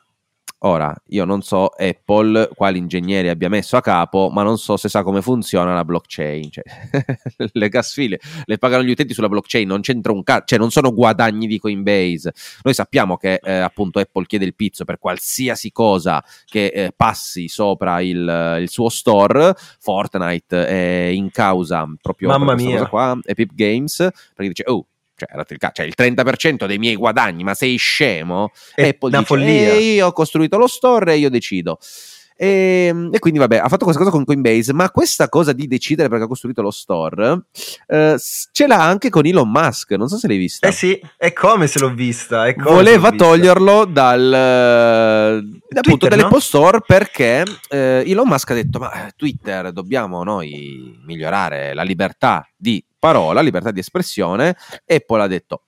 [0.62, 4.90] Ora, io non so Apple quali ingegneri abbia messo a capo, ma non so se
[4.90, 6.50] sa come funziona la blockchain.
[6.50, 6.64] Cioè,
[7.54, 10.72] le gas file le pagano gli utenti sulla blockchain, non c'entra un cazzo, cioè non
[10.72, 12.34] sono guadagni di Coinbase.
[12.64, 17.48] Noi sappiamo che eh, appunto Apple chiede il pizzo per qualsiasi cosa che eh, passi
[17.48, 19.54] sopra il, il, suo store.
[19.80, 22.78] Fortnite è in causa proprio Mamma per mia.
[22.78, 23.98] cosa qua, Epic Games,
[24.34, 28.52] perché dice, oh, cioè, cioè, il 30% dei miei guadagni, ma sei scemo?
[28.76, 29.74] È Apple una dice, follia.
[29.74, 31.80] Io ho costruito lo store e io decido.
[32.38, 35.68] E, ehm, e, quindi, vabbè, ha fatto questa cosa con Coinbase, ma questa cosa di
[35.68, 37.42] decidere perché ha costruito lo store
[37.88, 38.16] eh,
[38.52, 39.92] ce l'ha anche con Elon Musk.
[39.92, 40.68] Non so se l'hai vista.
[40.68, 42.54] Eh sì, è come se l'ho vista.
[42.58, 44.34] Voleva toglierlo dal
[45.76, 46.40] appunto dall'Apple no?
[46.40, 52.84] Store perché eh, Elon Musk ha detto: Ma Twitter dobbiamo noi migliorare la libertà di
[53.00, 54.56] parola, libertà di espressione.
[54.86, 55.64] Apple ha detto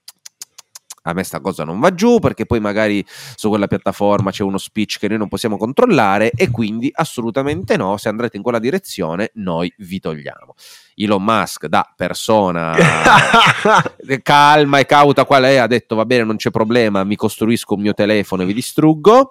[1.03, 4.57] a me sta cosa non va giù perché poi magari su quella piattaforma c'è uno
[4.57, 9.31] speech che noi non possiamo controllare e quindi assolutamente no, se andrete in quella direzione
[9.35, 10.55] noi vi togliamo.
[10.95, 12.75] Elon Musk da persona
[14.21, 17.81] calma e cauta qual è ha detto va bene non c'è problema mi costruisco un
[17.81, 19.29] mio telefono e vi distruggo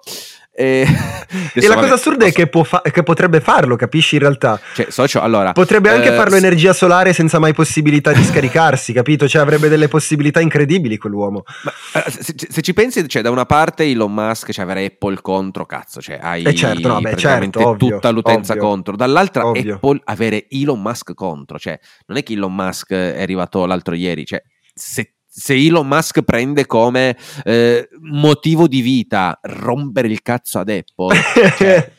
[0.59, 0.85] e,
[1.55, 4.59] e la cosa assurda è che, fa- che, potrebbe farlo, capisci in realtà?
[4.73, 9.25] Cioè, socio, allora, potrebbe anche eh, farlo energia solare senza mai possibilità di scaricarsi, capito?
[9.25, 11.43] Cioè avrebbe delle possibilità incredibili quell'uomo.
[11.63, 15.21] Ma, eh, se, se, ci pensi, cioè, da una parte Elon Musk, cioè avere Apple
[15.21, 18.95] contro, cazzo, cioè hai eh certo, beh, certo, ovvio, tutta l'utenza ovvio, contro.
[18.97, 19.75] Dall'altra ovvio.
[19.75, 24.25] Apple avere Elon Musk contro, cioè non è che Elon Musk è arrivato l'altro ieri,
[24.25, 24.41] cioè
[24.73, 31.15] se se Elon Musk prende come eh, motivo di vita rompere il cazzo ad Apple,
[31.57, 31.91] cioè,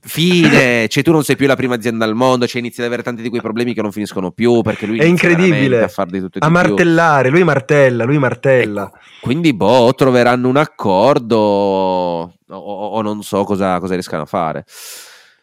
[0.00, 3.04] fine, cioè tu non sei più la prima azienda al mondo, cioè inizi ad avere
[3.04, 6.18] tanti di quei problemi che non finiscono più perché lui è incredibile a far di
[6.18, 8.86] tutto e a martellare, lui martella, lui martella.
[8.86, 14.64] Ecco, quindi boh, troveranno un accordo o, o non so cosa, cosa, riescano a fare.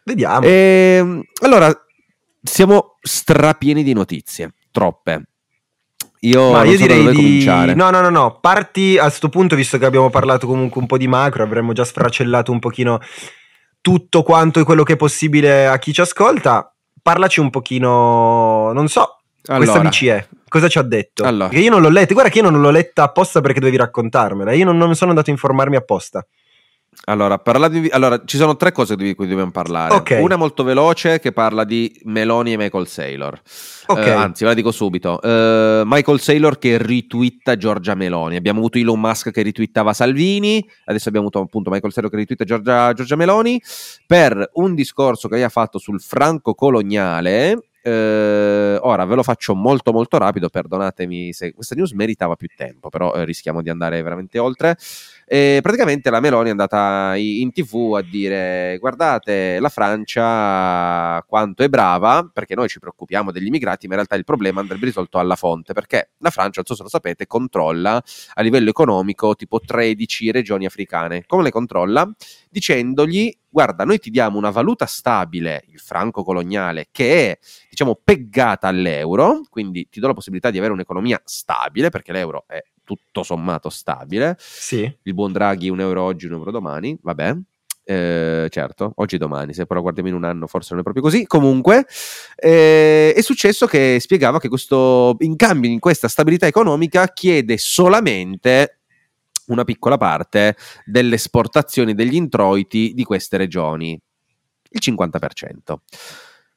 [0.03, 0.45] Vediamo.
[0.45, 1.71] E, ehm, allora,
[2.43, 5.27] siamo strapieni di notizie, troppe.
[6.23, 7.45] Io, Ma io so direi di...
[7.45, 10.97] No, no, no, no, parti a questo punto, visto che abbiamo parlato comunque un po'
[10.97, 12.99] di macro, avremmo già sfracellato un pochino
[13.81, 16.71] tutto quanto e quello che è possibile a chi ci ascolta.
[17.01, 19.71] Parlaci un pochino, non so, allora.
[19.71, 21.23] questa BCE, cosa ci ha detto?
[21.23, 21.47] Allora.
[21.47, 24.53] Perché io non l'ho letta, guarda che io non l'ho letta apposta perché dovevi raccontarmela,
[24.53, 26.23] io non, non sono andato a informarmi apposta.
[27.05, 29.95] Allora, parlati, allora, ci sono tre cose di cui dobbiamo parlare.
[29.95, 30.21] Okay.
[30.21, 33.41] Una molto veloce che parla di Meloni e Michael Saylor.
[33.87, 34.13] Okay.
[34.13, 35.19] Uh, anzi, ve la dico subito.
[35.23, 38.35] Uh, Michael Saylor che ritwitta Giorgia Meloni.
[38.35, 42.43] Abbiamo avuto Elon Musk che ritwittava Salvini, adesso abbiamo avuto appunto Michael Saylor che ritwitta
[42.43, 43.59] Giorgia, Giorgia Meloni
[44.05, 49.91] per un discorso che aveva fatto sul franco coloniale eh, ora ve lo faccio molto
[49.91, 54.37] molto rapido, perdonatemi se questa news meritava più tempo, però eh, rischiamo di andare veramente
[54.37, 54.77] oltre.
[55.33, 61.69] E praticamente la Meloni è andata in tv a dire guardate la Francia quanto è
[61.69, 65.37] brava, perché noi ci preoccupiamo degli immigrati, ma in realtà il problema andrebbe risolto alla
[65.37, 70.31] fonte, perché la Francia, non so se lo sapete, controlla a livello economico tipo 13
[70.31, 71.23] regioni africane.
[71.25, 72.13] Come le controlla?
[72.49, 77.39] Dicendogli guarda, noi ti diamo una valuta stabile, il franco coloniale, che è,
[77.69, 82.61] diciamo, peggata all'euro, quindi ti do la possibilità di avere un'economia stabile, perché l'euro è
[82.95, 84.35] tutto sommato stabile.
[84.39, 84.91] Sì.
[85.03, 87.35] Il buon Draghi un euro oggi, un euro domani, vabbè.
[87.83, 91.03] Eh, certo, oggi e domani, se però guardiamo in un anno forse non è proprio
[91.03, 91.25] così.
[91.25, 91.85] Comunque
[92.35, 98.79] eh, è successo che spiegava che questo, in cambio in questa stabilità economica, chiede solamente
[99.47, 103.99] una piccola parte delle esportazioni degli introiti di queste regioni,
[104.69, 105.75] il 50%.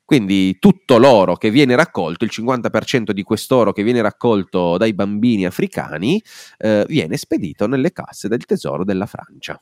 [0.05, 5.47] Quindi tutto l'oro che viene raccolto, il 50% di quest'oro che viene raccolto dai bambini
[5.47, 6.23] africani,
[6.59, 9.61] eh, viene spedito nelle casse del tesoro della Francia.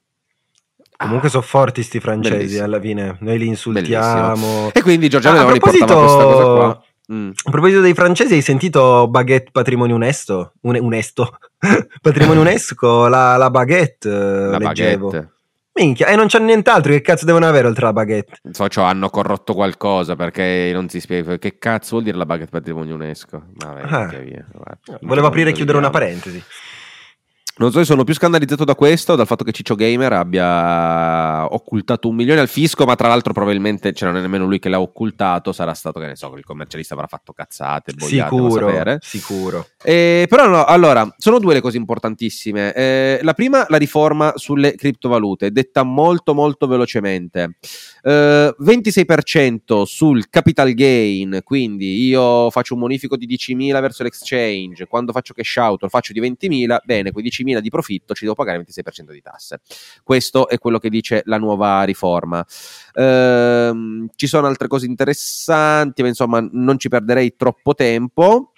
[0.96, 2.64] Comunque sono forti sti francesi Bellissimo.
[2.64, 4.34] alla fine, noi li insultiamo.
[4.34, 4.70] Bellissimo.
[4.72, 5.84] E quindi Giorgiano ah, Leoni proposito...
[5.86, 6.84] portava questa cosa qua.
[7.12, 7.30] Mm.
[7.44, 10.52] A proposito dei francesi, hai sentito Baguette Patrimonio UNESCO?
[10.62, 11.38] Un- unesto?
[12.00, 15.06] Patrimonio UNESCO, la, la baguette, la leggevo.
[15.08, 15.32] Baguette.
[15.74, 18.40] Minchia, e non c'è nient'altro, che cazzo devono avere oltre la baguette?
[18.50, 21.38] So, cioè, hanno corrotto qualcosa perché non si spiega.
[21.38, 23.42] Che cazzo vuol dire la baguette patrimonio UNESCO?
[23.54, 24.06] Vabbè, ah.
[24.18, 24.44] via.
[24.52, 26.42] Guarda, Volevo aprire e chiudere una parentesi.
[27.62, 32.08] Non so se sono più scandalizzato da questo, dal fatto che Ciccio Gamer abbia occultato
[32.08, 34.80] un milione al fisco, ma tra l'altro probabilmente ce non è nemmeno lui che l'ha
[34.80, 38.98] occultato, sarà stato che ne so, il commercialista avrà fatto cazzate, boiate, sicuro, sapere.
[39.00, 39.68] Sicuro.
[39.80, 42.74] Eh, però no, allora, sono due le cose importantissime.
[42.74, 47.58] Eh, la prima, la riforma sulle criptovalute, detta molto molto velocemente.
[48.02, 55.12] Eh, 26% sul capital gain, quindi io faccio un bonifico di 10.000 verso l'exchange, quando
[55.12, 58.58] faccio cash out lo faccio di 20.000, bene, quei 10.000 di profitto ci devo pagare
[58.58, 59.60] il 26% di tasse.
[60.02, 62.44] Questo è quello che dice la nuova riforma.
[62.92, 63.72] Eh,
[64.14, 68.52] ci sono altre cose interessanti, ma insomma non ci perderei troppo tempo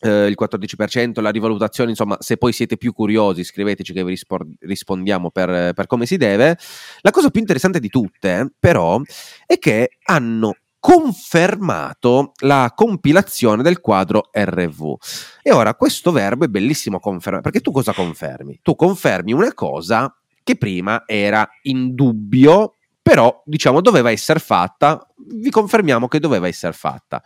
[0.00, 4.46] eh, il 14%, la rivalutazione, insomma, se poi siete più curiosi, scriveteci che vi rispor-
[4.60, 6.58] rispondiamo per, per, come si deve.
[7.00, 9.00] La cosa più interessante di tutte, però,
[9.46, 10.56] è che hanno
[10.86, 14.94] confermato la compilazione del quadro RV.
[15.42, 18.60] E ora questo verbo è bellissimo confermare, perché tu cosa confermi?
[18.62, 25.50] Tu confermi una cosa che prima era in dubbio, però diciamo doveva essere fatta, vi
[25.50, 27.20] confermiamo che doveva essere fatta.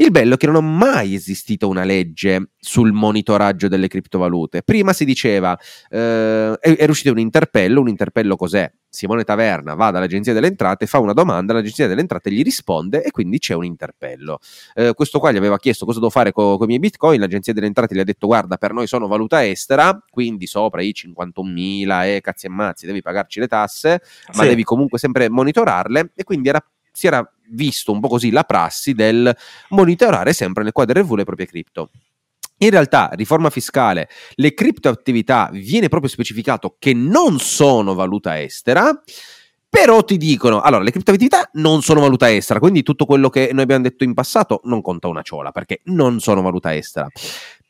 [0.00, 4.62] Il bello è che non è mai esistito una legge sul monitoraggio delle criptovalute.
[4.62, 5.54] Prima si diceva,
[5.90, 8.72] eh, è, è uscito un interpello, un interpello cos'è?
[8.88, 13.10] Simone Taverna va dall'Agenzia delle Entrate, fa una domanda, l'Agenzia delle Entrate gli risponde e
[13.10, 14.38] quindi c'è un interpello.
[14.72, 17.66] Eh, questo qua gli aveva chiesto cosa devo fare con i miei bitcoin, l'Agenzia delle
[17.66, 22.14] Entrate gli ha detto guarda per noi sono valuta estera, quindi sopra i 51.000 e
[22.14, 24.00] eh, cazzi e mazzi devi pagarci le tasse,
[24.34, 28.44] ma devi comunque sempre monitorarle e quindi era si era visto un po' così la
[28.44, 29.34] prassi del
[29.70, 31.90] monitorare sempre nel quadro RV le proprie cripto.
[32.62, 39.02] In realtà, riforma fiscale, le criptoattività viene proprio specificato che non sono valuta estera,
[39.70, 43.62] però ti dicono, allora, le criptoattività non sono valuta estera, quindi tutto quello che noi
[43.62, 47.08] abbiamo detto in passato non conta una ciola, perché non sono valuta estera.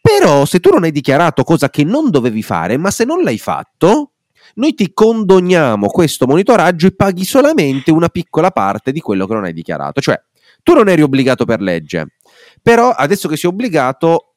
[0.00, 3.38] Però se tu non hai dichiarato cosa che non dovevi fare, ma se non l'hai
[3.38, 4.12] fatto,
[4.54, 9.44] noi ti condoniamo questo monitoraggio e paghi solamente una piccola parte di quello che non
[9.44, 10.00] hai dichiarato.
[10.00, 10.20] Cioè,
[10.62, 12.14] tu non eri obbligato per legge,
[12.62, 14.30] però adesso che sei obbligato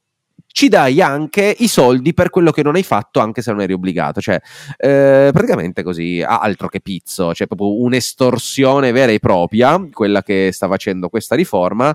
[0.54, 3.74] ci dai anche i soldi per quello che non hai fatto anche se non eri
[3.74, 4.22] obbligato.
[4.22, 4.40] Cioè
[4.78, 7.34] eh, praticamente così altro che pizzo.
[7.34, 11.94] Cioè proprio un'estorsione vera e propria quella che sta facendo questa riforma.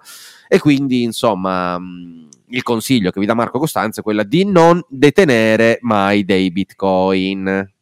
[0.48, 1.78] E quindi insomma
[2.50, 7.76] il consiglio che vi dà Marco Costanzo è quello di non detenere mai dei bitcoin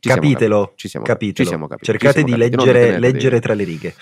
[0.00, 1.34] ci capitelo, ci siamo, capitelo.
[1.34, 3.94] Ci siamo capiti, cercate di capiti, leggere, leggere tra le righe.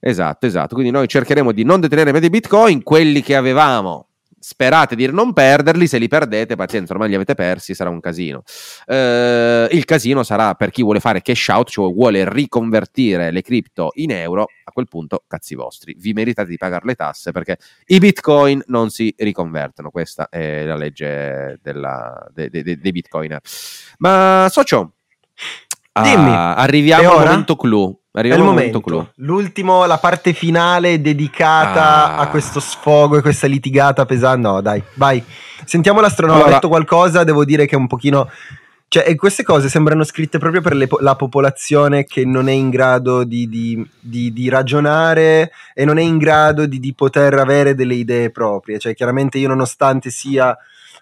[0.00, 0.74] Esatto, esatto.
[0.74, 4.06] Quindi noi cercheremo di non detenere dei bitcoin, quelli che avevamo.
[4.42, 8.42] Sperate di non perderli, se li perdete, pazienza, ormai li avete persi, sarà un casino.
[8.86, 13.90] Eh, il casino sarà per chi vuole fare cash out, cioè vuole riconvertire le cripto
[13.96, 17.98] in euro, a quel punto cazzi vostri, vi meritate di pagare le tasse perché i
[17.98, 23.40] bitcoin non si riconvertono, questa è la legge della, de, de, de, dei bitcoiner.
[23.98, 24.94] Ma socio,
[25.92, 27.98] Dimmi, ah, arriviamo al momento clou.
[28.12, 29.26] Arriviamo al momento, momento clou.
[29.26, 32.18] L'ultimo, la parte finale dedicata ah.
[32.18, 34.48] a questo sfogo e questa litigata pesante.
[34.48, 35.22] No, dai, vai.
[35.64, 36.40] Sentiamo l'astronauta.
[36.40, 38.28] Allora, ha detto qualcosa, devo dire che è un pochino...
[38.88, 42.70] Cioè, e queste cose sembrano scritte proprio per le, la popolazione che non è in
[42.70, 47.94] grado di, di, di, di ragionare e non è in grado di, poter avere delle
[47.94, 48.80] idee proprie.
[48.80, 50.56] Cioè, chiaramente io nonostante sia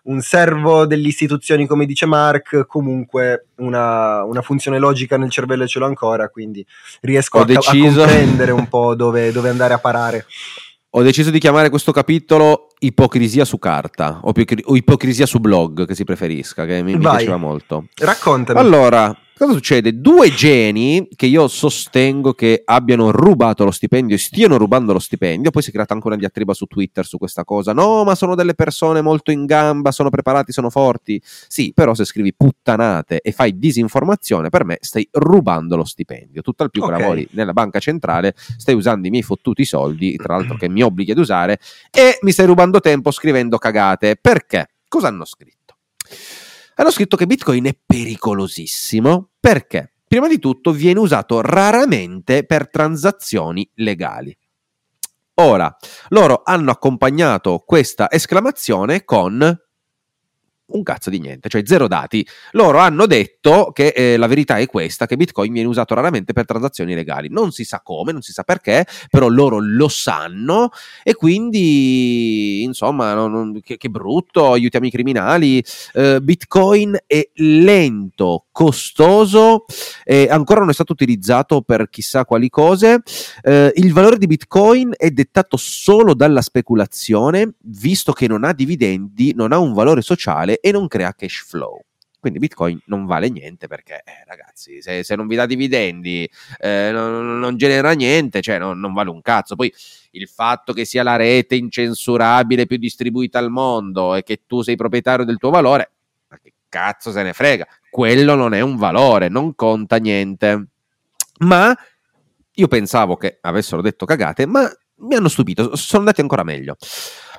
[0.05, 5.79] un servo delle istituzioni, come dice Mark, comunque una, una, funzione logica nel cervello ce
[5.79, 6.65] l'ho ancora, quindi
[7.01, 10.27] riesco a, a, comprendere un po' dove, dove andare a parare.
[10.93, 14.33] Ho deciso di chiamare questo capitolo ipocrisia su carta o,
[14.75, 17.89] ipocrisia su blog, che si preferisca, che mi, mi piaceva molto.
[17.95, 18.59] Raccontami.
[18.59, 20.01] Allora, Cosa succede?
[20.01, 25.53] Due geni che io sostengo che abbiano rubato lo stipendio e stiano rubando lo stipendio,
[25.53, 27.73] poi si è creata anche una diatriba su Twitter su questa cosa.
[27.73, 31.23] No, ma sono delle persone molto in gamba, sono preparati, sono forti.
[31.23, 36.43] Sì, però se scrivi puttanate e fai disinformazione, per me stai rubando lo stipendio.
[36.43, 36.97] Tutt'al più okay.
[36.97, 40.83] che lavori nella banca centrale, stai usando i miei fottuti soldi, tra l'altro che mi
[40.83, 41.61] obblighi ad usare,
[41.93, 44.19] e mi stai rubando tempo scrivendo cagate.
[44.21, 44.67] Perché?
[44.89, 45.77] Cosa hanno scritto?
[46.83, 53.69] Hanno scritto che Bitcoin è pericolosissimo perché, prima di tutto, viene usato raramente per transazioni
[53.75, 54.37] legali.
[55.41, 55.77] Ora,
[56.09, 59.57] loro hanno accompagnato questa esclamazione con
[60.69, 62.27] un cazzo di niente, cioè zero dati.
[62.53, 66.45] Loro hanno detto che eh, la verità è questa, che Bitcoin viene usato raramente per
[66.45, 67.29] transazioni legali.
[67.29, 70.71] Non si sa come, non si sa perché, però loro lo sanno
[71.03, 75.65] e quindi, insomma, non, non, che, che, brutto, aiutiamo i criminali.
[75.95, 79.67] Eh, Bitcoin è lento, costoso,
[80.03, 83.03] eh, ancora non è stato utilizzato per chissà quali cose.
[83.41, 89.33] Eh, il valore di Bitcoin è dettato solo dalla speculazione, visto che non ha dividendi,
[89.33, 91.83] non ha un valore sociale e non crea cash flow.
[92.19, 96.29] Quindi Bitcoin non vale niente perché, eh, ragazzi, se, se, non vi dà dividendi,
[96.59, 99.55] eh, non, non, genera niente, cioè non, non, vale un cazzo.
[99.55, 99.73] Poi
[100.11, 104.75] il fatto che sia la rete incensurabile più distribuita al mondo e che tu sei
[104.75, 105.93] proprietario del tuo valore,
[106.27, 107.65] ma che cazzo se ne frega?
[107.91, 110.67] Quello non è un valore, non conta niente.
[111.41, 111.77] Ma
[112.53, 114.71] io pensavo che avessero detto cagate, ma
[115.01, 116.77] mi hanno stupito, sono andati ancora meglio.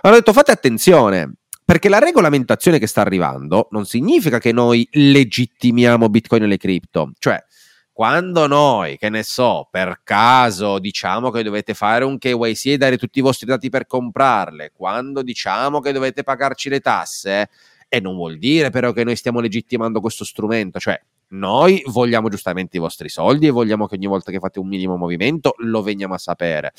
[0.02, 1.34] Hanno detto fate attenzione,
[1.66, 7.12] perché la regolamentazione che sta arrivando non significa che noi legittimiamo Bitcoin e le cripto.
[7.20, 7.44] Cioè,
[7.92, 12.98] quando noi, che ne so, per caso diciamo che dovete fare un KYC e dare
[12.98, 17.50] tutti i vostri dati per comprarle, quando diciamo che dovete pagarci le tasse,
[17.90, 22.78] e non vuol dire però che noi stiamo legittimando questo strumento, cioè noi vogliamo giustamente
[22.78, 26.14] i vostri soldi e vogliamo che ogni volta che fate un minimo movimento lo veniamo
[26.14, 26.72] a sapere.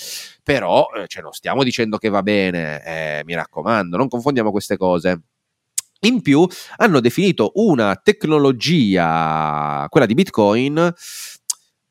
[0.43, 4.77] Però eh, cioè, non stiamo dicendo che va bene, eh, mi raccomando, non confondiamo queste
[4.77, 5.21] cose.
[6.03, 6.47] In più
[6.79, 10.95] hanno definito una tecnologia, quella di Bitcoin,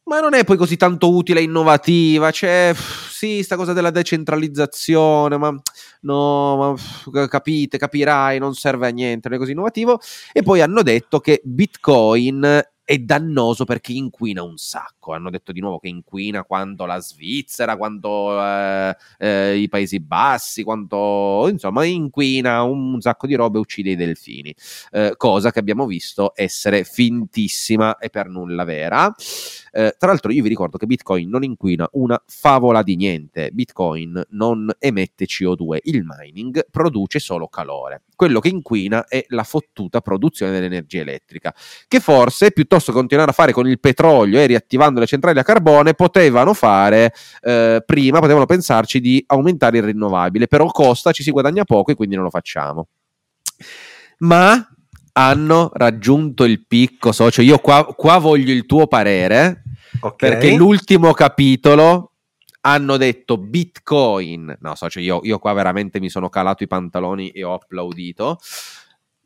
[0.10, 2.32] ma non è poi così tanto utile e innovativa.
[2.32, 5.56] C'è, sì, sta cosa della decentralizzazione, ma
[6.02, 6.76] no,
[7.12, 10.00] ma capite, capirai, non serve a niente, non è così innovativo.
[10.34, 12.60] E poi hanno detto che Bitcoin
[12.90, 15.14] è dannoso perché inquina un sacco.
[15.14, 20.64] Hanno detto di nuovo che inquina quanto la Svizzera, quanto eh, eh, i Paesi Bassi,
[20.64, 24.56] quanto insomma inquina un sacco di robe uccide i delfini.
[24.90, 29.14] Eh, cosa che abbiamo visto essere fintissima e per nulla vera.
[29.72, 33.52] Eh, tra l'altro, io vi ricordo che Bitcoin non inquina una favola di niente.
[33.52, 38.02] Bitcoin non emette CO2, il mining produce solo calore.
[38.16, 41.54] Quello che inquina è la fottuta produzione dell'energia elettrica,
[41.88, 45.44] che forse piuttosto piuttosto continuare a fare con il petrolio e riattivando le centrali a
[45.44, 51.32] carbone, potevano fare eh, prima, potevano pensarci di aumentare il rinnovabile, però costa, ci si
[51.32, 52.88] guadagna poco e quindi non lo facciamo.
[54.20, 54.68] Ma
[55.14, 57.42] hanno raggiunto il picco socio.
[57.42, 59.64] Io qua, qua voglio il tuo parere,
[60.00, 60.30] okay.
[60.30, 62.14] perché l'ultimo capitolo
[62.62, 64.58] hanno detto Bitcoin.
[64.60, 68.40] No, socio, io, io qua veramente mi sono calato i pantaloni e ho applaudito.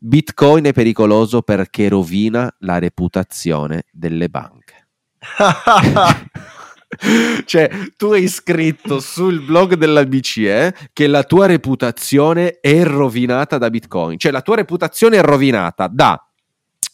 [0.06, 4.88] Bitcoin è pericoloso perché rovina la reputazione delle banche.
[7.46, 13.70] cioè, tu hai scritto sul blog della BCE che la tua reputazione è rovinata da
[13.70, 14.18] Bitcoin.
[14.18, 16.22] Cioè, la tua reputazione è rovinata da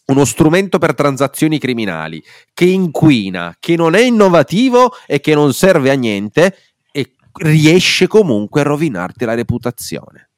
[0.07, 2.23] uno strumento per transazioni criminali
[2.55, 6.57] che inquina, che non è innovativo e che non serve a niente
[6.93, 10.30] e riesce comunque a rovinarti la reputazione.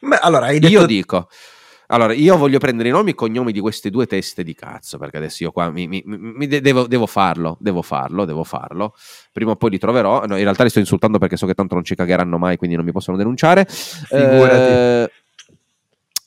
[0.00, 0.66] Beh, allora, detto...
[0.68, 1.28] Io dico,
[1.88, 4.98] allora, io voglio prendere i nomi e i cognomi di queste due teste di cazzo,
[4.98, 8.94] perché adesso io qua mi, mi, mi de- devo, devo, farlo, devo farlo, devo farlo.
[9.32, 10.26] Prima o poi li troverò.
[10.26, 12.76] No, in realtà li sto insultando perché so che tanto non ci cagheranno mai, quindi
[12.76, 13.64] non mi possono denunciare.
[13.66, 14.54] Figurati.
[14.54, 15.10] Eh,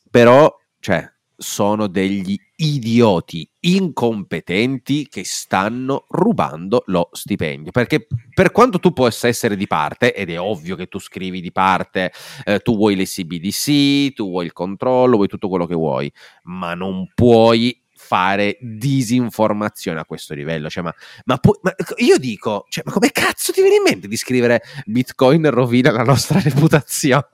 [0.10, 1.08] però, cioè,
[1.42, 7.72] sono degli idioti incompetenti che stanno rubando lo stipendio.
[7.72, 11.52] Perché per quanto tu possa essere di parte, ed è ovvio che tu scrivi di
[11.52, 12.12] parte,
[12.44, 16.12] eh, tu vuoi le CBDC, tu vuoi il controllo, vuoi tutto quello che vuoi,
[16.44, 20.70] ma non puoi fare disinformazione a questo livello.
[20.70, 20.94] Cioè, ma,
[21.26, 24.62] ma, pu- ma io dico, cioè, ma come cazzo ti viene in mente di scrivere
[24.86, 27.28] Bitcoin rovina la nostra reputazione?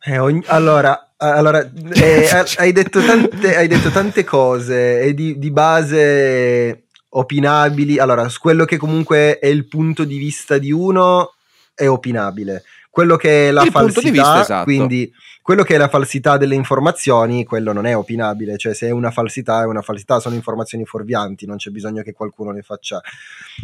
[0.00, 5.50] Eh, ogni, allora, allora eh, hai, detto tante, hai, detto tante, cose e di, di,
[5.50, 7.98] base opinabili.
[7.98, 11.34] Allora, quello che comunque è il punto di vista di uno
[11.74, 12.64] è opinabile.
[12.90, 14.64] Quello che è la il falsità, vista, esatto.
[14.64, 18.56] quindi quello che è la falsità delle informazioni, quello non è opinabile.
[18.56, 22.12] Cioè, se è una falsità, è una falsità, sono informazioni fuorvianti, non c'è bisogno che
[22.12, 23.00] qualcuno ne faccia,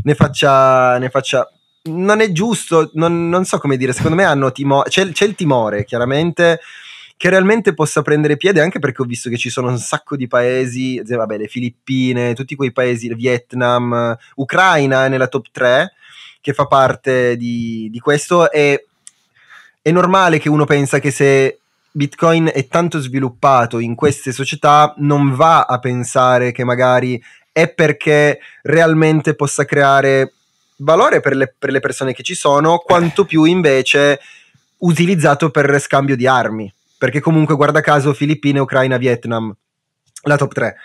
[0.03, 1.49] ne faccia, ne faccia
[1.87, 5.35] non è giusto, non, non, so come dire, secondo me hanno timore, c'è, c'è, il
[5.35, 6.61] timore chiaramente
[7.17, 10.27] che realmente possa prendere piede anche perché ho visto che ci sono un sacco di
[10.27, 15.93] paesi, vabbè le Filippine, tutti quei paesi, Vietnam, Ucraina è nella top 3
[16.41, 18.87] che fa parte di, di questo e
[19.81, 21.61] è normale che uno pensa che se
[21.91, 27.23] Bitcoin è tanto sviluppato in queste società non va a pensare che magari
[27.53, 30.33] è perché realmente possa creare
[30.79, 34.21] valore per le, per le persone che ci sono, quanto più invece
[34.79, 36.73] utilizzato per scambio di armi.
[36.99, 39.55] Perché comunque, guarda caso, Filippine, Ucraina, Vietnam,
[40.23, 40.77] la top 3.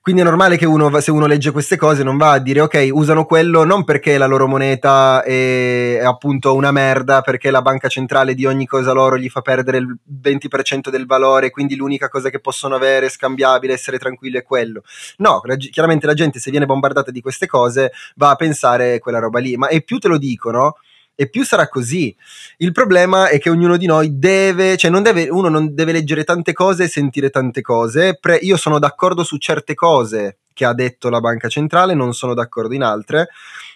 [0.00, 2.88] Quindi è normale che uno, se uno legge queste cose, non va a dire ok,
[2.92, 7.88] usano quello non perché la loro moneta è, è, appunto una merda, perché la banca
[7.88, 12.30] centrale di ogni cosa loro gli fa perdere il 20% del valore, quindi l'unica cosa
[12.30, 14.82] che possono avere scambiabile, essere tranquilli è quello.
[15.18, 19.18] No, la, chiaramente la gente se viene bombardata di queste cose va a pensare quella
[19.18, 20.76] roba lì, ma e più te lo dicono,
[21.20, 22.14] e più sarà così.
[22.58, 26.22] Il problema è che ognuno di noi deve, cioè non deve, uno non deve leggere
[26.22, 28.16] tante cose e sentire tante cose.
[28.20, 32.34] Pre- io sono d'accordo su certe cose che ha detto la banca centrale, non sono
[32.34, 33.30] d'accordo in altre,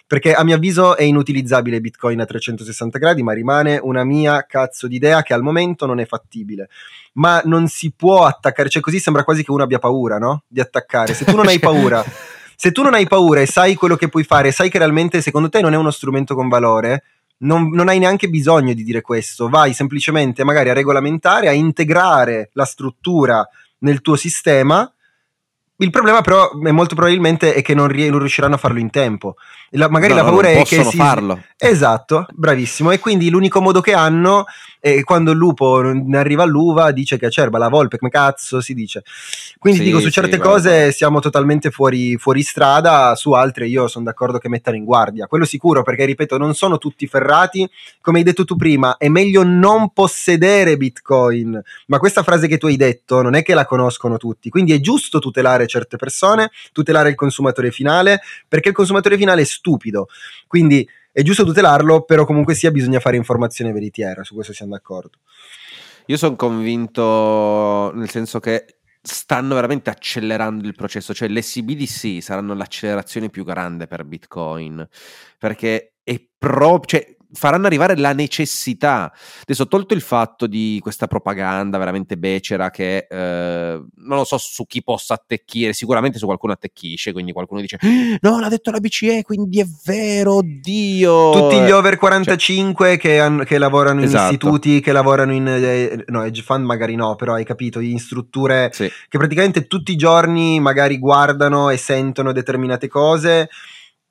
[0.06, 4.86] perché a mio avviso è inutilizzabile Bitcoin a 360 gradi, ma rimane una mia cazzo
[4.86, 6.68] di idea che al momento non è fattibile.
[7.14, 10.44] Ma non si può attaccare, cioè così sembra quasi che uno abbia paura, no?
[10.46, 11.12] Di attaccare.
[11.12, 12.04] Se tu non hai paura,
[12.54, 15.48] se tu non hai paura e sai quello che puoi fare, sai che realmente secondo
[15.48, 17.02] te non è uno strumento con valore,
[17.42, 22.50] non, non, hai neanche bisogno di dire questo, vai semplicemente magari a regolamentare, a integrare
[22.54, 23.46] la struttura
[23.78, 24.90] nel tuo sistema.
[25.76, 28.90] Il problema però è molto probabilmente è che non, rie- non riusciranno a farlo in
[28.90, 29.34] tempo.
[29.70, 30.96] La, magari No, la paura non è che possono si...
[30.96, 31.42] farlo.
[31.56, 32.92] Esatto, bravissimo.
[32.92, 34.44] E quindi l'unico modo che hanno
[34.78, 38.74] è quando il lupo ne arriva all'uva dice che acerba la volpe, come cazzo si
[38.74, 39.02] dice.
[39.62, 40.54] Quindi Sì, dico, su sì, certe guarda.
[40.54, 45.28] cose siamo totalmente fuori, fuori strada, su altre io sono d'accordo che mettano in guardia.
[45.28, 47.70] Quello sicuro, perché ripeto, non sono tutti ferrati.
[48.00, 51.62] Come hai detto tu prima, è meglio non possedere Bitcoin.
[51.86, 54.50] Ma questa frase che tu hai detto non è che la conoscono tutti.
[54.50, 59.44] Quindi è giusto tutelare certe persone, tutelare il consumatore finale, perché il consumatore finale è
[59.44, 60.08] stupido.
[60.48, 65.18] Quindi è giusto tutelarlo, però comunque sia bisogna fare informazione veritiera, su questo siamo d'accordo.
[66.06, 68.64] Io sono convinto nel senso che
[69.02, 74.86] stanno veramente accelerando il processo, cioè le CBDC saranno l'accelerazione più grande per Bitcoin,
[75.38, 79.12] perché è proprio, cioè, faranno arrivare la necessità.
[79.42, 84.66] Adesso, tolto il fatto di questa propaganda veramente becera che eh, non lo so su
[84.66, 88.80] chi possa attecchire, sicuramente su qualcuno attecchisce, quindi qualcuno dice "Ah, no, l'ha detto la
[88.80, 91.30] BCE, quindi è vero, oddio.
[91.32, 94.32] Tutti gli over 45 che, han- che lavorano in Esatto.
[94.32, 95.46] istituti, che lavorano in...
[95.48, 98.90] eh, no, hedge fund magari no, però hai capito, in strutture Sì.
[99.08, 103.48] che praticamente tutti i giorni magari guardano e sentono determinate cose.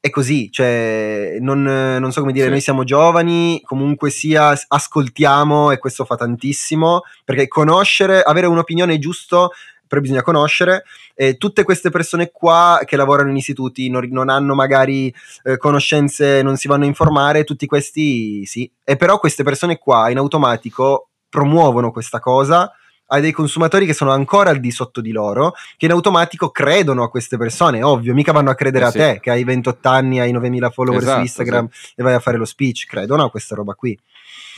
[0.04, 2.52] È così, cioè, non, non so come dire, Sì.
[2.52, 8.98] noi siamo giovani, comunque sia, ascoltiamo e questo fa tantissimo, perché conoscere, avere un'opinione è
[8.98, 9.52] giusto,
[9.86, 14.56] però bisogna conoscere, e tutte queste persone qua che lavorano in istituti non, non hanno
[14.56, 19.78] magari eh, conoscenze, non si vanno a informare, tutti questi sì, e però queste persone
[19.78, 22.72] qua in automatico promuovono questa cosa
[23.14, 27.04] hai dei consumatori che sono ancora al di sotto di loro, che in automatico credono
[27.04, 28.98] a queste persone, ovvio, mica vanno a credere Eh a sì.
[28.98, 32.38] te che hai 28 anni, hai 9000 follower Esatto, su Instagram e vai a fare
[32.38, 33.98] lo speech, credono a questa roba qui.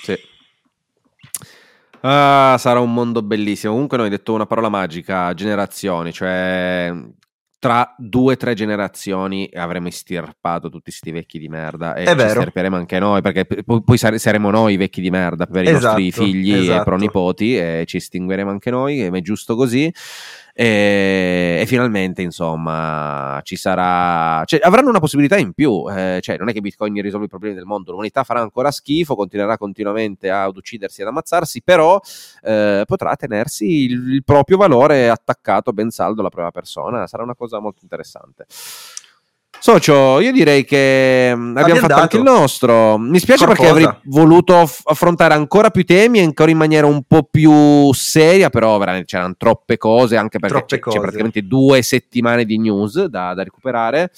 [0.03, 0.17] Sì.
[2.01, 3.71] Ah, sarà un mondo bellissimo.
[3.71, 6.93] Comunque, noi hai detto una parola magica: generazioni, cioè
[7.63, 12.15] tra due o tre generazioni avremo estirpato tutti sti vecchi di merda e È ci
[12.15, 12.27] vero.
[12.39, 15.69] estirperemo anche noi perché poi, poi sare- saremo noi i vecchi di merda per i
[15.69, 16.83] Esatto, nostri figli e esatto.
[16.83, 19.89] pronipoti e ci estingueremo anche noi, è giusto così.
[20.55, 25.85] E, e finalmente, insomma, ci sarà, cioè, avranno una possibilità in più.
[25.89, 29.15] eh, cioè, non è che Bitcoin risolve i problemi del mondo, l'umanità farà ancora schifo,
[29.15, 31.99] continuerà continuamente ad uccidersi e ad ammazzarsi, però
[32.43, 37.07] eh, potrà tenersi il, il proprio valore attaccato ben saldo alla prima persona.
[37.07, 38.45] Sarà una cosa molto interessante.
[39.63, 42.01] Socio, io direi che mm, abbiamo Abbiamo fatto dato.
[42.01, 42.97] anche il nostro.
[42.97, 43.87] Mi spiace perché Qualcosa.
[43.91, 48.77] avrei voluto f- affrontare ancora più temi, ancora in maniera un po' più seria, però
[48.77, 50.99] veramente c'erano troppe cose, anche perché Troppe c'è, c'è cose.
[50.99, 54.11] praticamente due settimane di news da, da recuperare.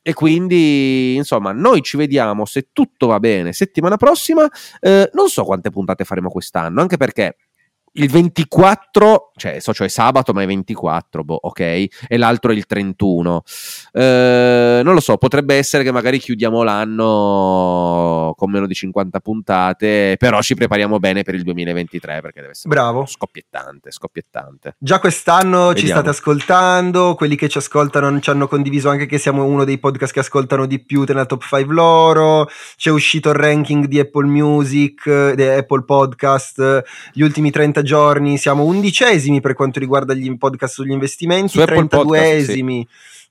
[0.00, 4.48] E quindi, insomma, noi ci vediamo se tutto va bene settimana prossima.
[4.80, 7.36] Eh, non so quante puntate faremo quest'anno, anche perché
[7.94, 12.64] il 24, cioè socio è sabato, ma è 24, boh, ok, e l'altro è il
[12.66, 13.42] 31.
[13.92, 20.16] Eh, non lo so, potrebbe essere che magari chiudiamo l'anno con meno di 50 puntate,
[20.18, 23.04] però ci prepariamo bene per il 2023 perché deve essere Bravo.
[23.06, 24.76] scoppiettante, scoppiettante.
[24.78, 26.00] Già quest'anno ci Vediamo.
[26.00, 30.12] state ascoltando, quelli che ci ascoltano ci hanno condiviso anche che siamo uno dei podcast
[30.12, 35.06] che ascoltano di più nella top 5 loro, c'è uscito il ranking di Apple Music,
[35.06, 36.82] eh, di Apple Podcast,
[37.12, 41.86] gli ultimi 30 giorni, siamo undicesimi per quanto riguarda gli podcast sugli investimenti, Su Apple
[41.86, 42.84] Podcast, 32esimi.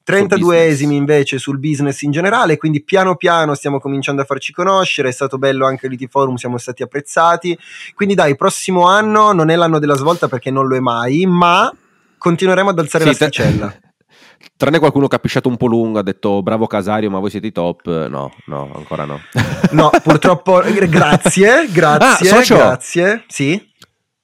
[0.05, 5.11] 32esimi invece sul business in generale, quindi piano piano stiamo cominciando a farci conoscere, è
[5.11, 7.57] stato bello anche l'IT Forum, siamo stati apprezzati,
[7.93, 11.71] quindi dai, prossimo anno non è l'anno della svolta perché non lo è mai, ma
[12.17, 13.75] continueremo ad alzare Sì, la sticella.
[14.57, 17.47] Tranne qualcuno che ha pisciato un po' lungo, ha detto bravo Casario, ma voi siete
[17.47, 18.07] i top.
[18.07, 19.19] No, no, ancora no.
[19.71, 23.23] no, purtroppo, grazie, grazie, ah, grazie.
[23.27, 23.70] Sì.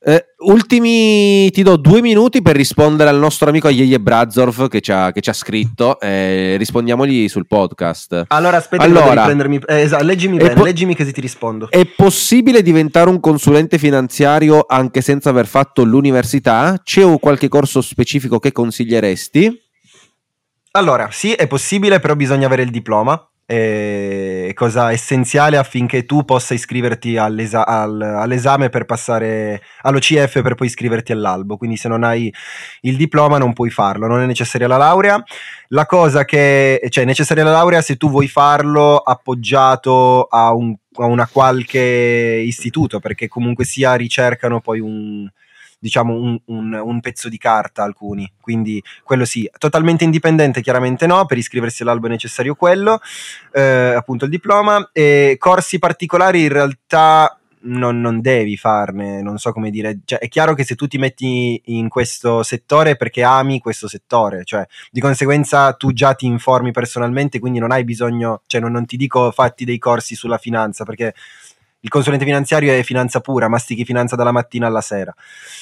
[0.10, 4.94] Eh, ultimi, ti do due minuti per rispondere al nostro amico Yeye Brazorf che ci
[4.94, 6.00] ha, che ci ha scritto.
[6.00, 8.24] Eh, rispondiamogli sul podcast.
[8.30, 9.60] Allora, aspetta, allora, riprendermi.
[9.68, 11.70] Eh, esatto, leggimi bene, po- leggimi così ti rispondo.
[11.70, 16.80] È possibile diventare un consulente finanziario anche senza aver fatto l'università?
[16.82, 19.62] C'è un qualche corso specifico che consiglieresti?
[20.72, 26.54] Allora, sì, è possibile, però bisogna avere il diploma è cosa essenziale affinché tu possa
[26.54, 31.56] iscriverti all'esa- al- all'esame per passare all'OCF per poi iscriverti all'albo.
[31.56, 32.32] Quindi se non hai
[32.82, 35.24] il diploma non puoi farlo, non è necessaria la laurea.
[35.70, 40.76] La cosa che cioè è necessaria la laurea se tu vuoi farlo appoggiato a, un,
[40.96, 41.80] a una qualche
[42.46, 45.26] istituto, perché comunque sia ricercano poi un
[45.80, 51.26] diciamo un, un, un, pezzo di carta alcuni, quindi quello sì, totalmente indipendente chiaramente no,
[51.26, 53.00] per iscriversi all'albo è necessario quello,
[53.54, 59.52] eh, appunto il diploma, e corsi particolari in realtà non, non, devi farne, non so
[59.52, 63.24] come dire, cioè, è chiaro che se tu ti metti in questo settore è perché
[63.24, 68.42] ami questo settore, cioè di conseguenza tu già ti informi personalmente, quindi non hai bisogno,
[68.48, 71.14] cioè non, non ti dico fatti dei corsi sulla finanza, perché
[71.88, 75.16] il consulente finanziario è finanza pura, mastichi finanza dalla mattina alla sera.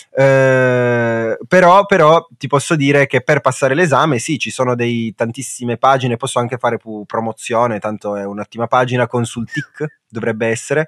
[0.09, 5.77] Eh, però, però, ti posso dire che per passare l'esame, sì, ci sono dei, tantissime
[5.77, 10.87] pagine, posso anche fare pu- promozione, tanto è un'ottima pagina, Consultic dovrebbe essere,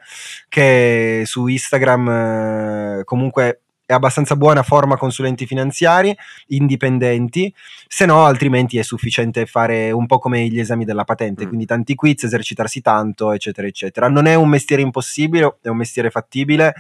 [0.50, 6.16] che su Instagram eh, comunque è abbastanza buona forma consulenti finanziari
[6.48, 7.52] indipendenti,
[7.88, 11.48] se no altrimenti è sufficiente fare un po' come gli esami della patente, mm.
[11.48, 14.10] quindi tanti quiz, esercitarsi tanto, eccetera, eccetera.
[14.10, 16.74] Non è un mestiere impossibile, è un mestiere fattibile,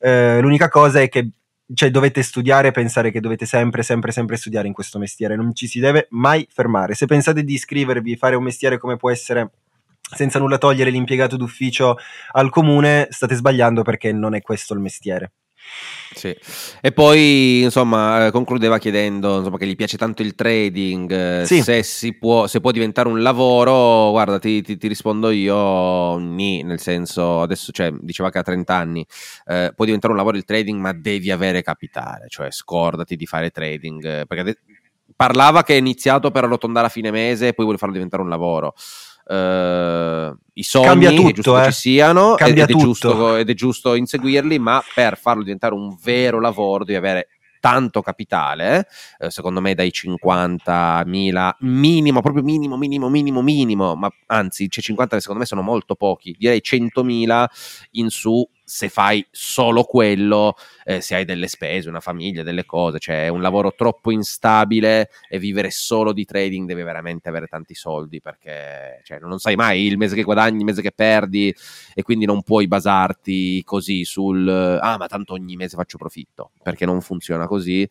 [0.00, 1.28] eh, l'unica cosa è che
[1.74, 5.54] cioè, dovete studiare e pensare che dovete sempre, sempre, sempre studiare in questo mestiere, non
[5.54, 6.94] ci si deve mai fermare.
[6.94, 9.50] Se pensate di iscrivervi, fare un mestiere come può essere
[10.14, 11.96] senza nulla togliere l'impiegato d'ufficio
[12.32, 15.32] al comune, state sbagliando perché non è questo il mestiere.
[16.14, 16.34] Sì.
[16.80, 21.60] E poi insomma concludeva chiedendo insomma, che gli piace tanto il trading, eh, sì.
[21.60, 26.62] se, si può, se può diventare un lavoro, guarda ti, ti, ti rispondo io, ni,
[26.62, 29.04] nel senso adesso cioè, diceva che ha 30 anni,
[29.46, 33.50] eh, può diventare un lavoro il trading ma devi avere capitale, cioè scordati di fare
[33.50, 34.58] trading, eh, perché de-
[35.16, 38.28] parlava che è iniziato per arrotondare a fine mese e poi vuole farlo diventare un
[38.28, 38.74] lavoro.
[39.26, 41.64] Uh, i sogni Cambia tutto, è giusto eh.
[41.64, 45.74] che ci siano ed, ed, è giusto, ed, è giusto, inseguirli, ma per farlo diventare
[45.74, 47.28] un vero lavoro devi avere
[47.64, 48.86] tanto capitale,
[49.18, 55.18] eh, secondo me dai 50.000 minimo, proprio minimo, minimo, minimo, minimo, ma anzi, cioè 50
[55.18, 57.46] secondo me sono molto pochi, direi 100.000
[57.92, 62.98] in su se fai solo quello, eh, se hai delle spese, una famiglia, delle cose,
[62.98, 67.76] cioè è un lavoro troppo instabile e vivere solo di trading devi veramente avere tanti
[67.76, 71.54] soldi perché cioè, non sai mai il mese che guadagni, il mese che perdi
[71.94, 76.84] e quindi non puoi basarti così sul ah ma tanto ogni mese faccio profitto perché
[76.84, 77.88] non funziona così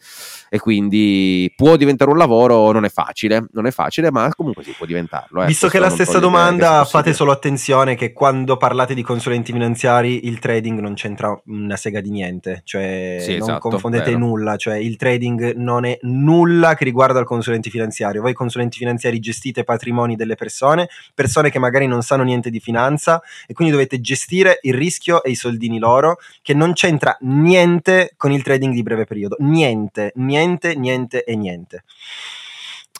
[0.49, 4.73] e quindi può diventare un lavoro, non è facile, non è facile ma comunque sì
[4.77, 5.43] può diventarlo.
[5.43, 5.45] Eh.
[5.45, 10.27] Visto che è la stessa domanda fate solo attenzione che quando parlate di consulenti finanziari
[10.27, 14.17] il trading trading non c'entra una sega di niente, cioè sì, non esatto, confondete vero.
[14.17, 18.21] nulla, cioè il trading non è nulla che riguarda il consulente finanziario.
[18.21, 23.21] Voi consulenti finanziari gestite patrimoni delle persone, persone che magari non sanno niente di finanza
[23.47, 28.31] e quindi dovete gestire il rischio e i soldini loro, che non c'entra niente con
[28.31, 31.83] il trading di breve periodo, niente, niente, niente e niente.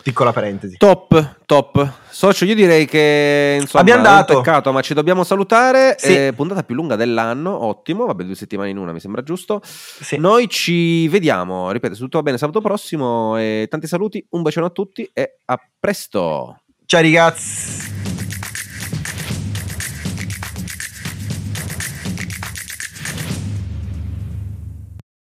[0.04, 0.76] Piccola parentesi.
[0.76, 1.91] Top, top.
[2.10, 4.36] Socio, io direi che insomma, abbiamo dato.
[4.36, 5.95] peccato, ma ci dobbiamo salutare.
[5.97, 6.28] Sì.
[6.28, 8.06] Eh, puntata più lunga dell'anno, ottimo.
[8.06, 9.62] Vabbè, due settimane in una mi sembra giusto.
[9.64, 10.18] Sì.
[10.18, 13.38] Noi ci vediamo, ripeto, se tutto va bene sabato prossimo.
[13.38, 16.64] E tanti saluti, un bacione a tutti e a presto.
[16.86, 18.12] Ciao ragazzi.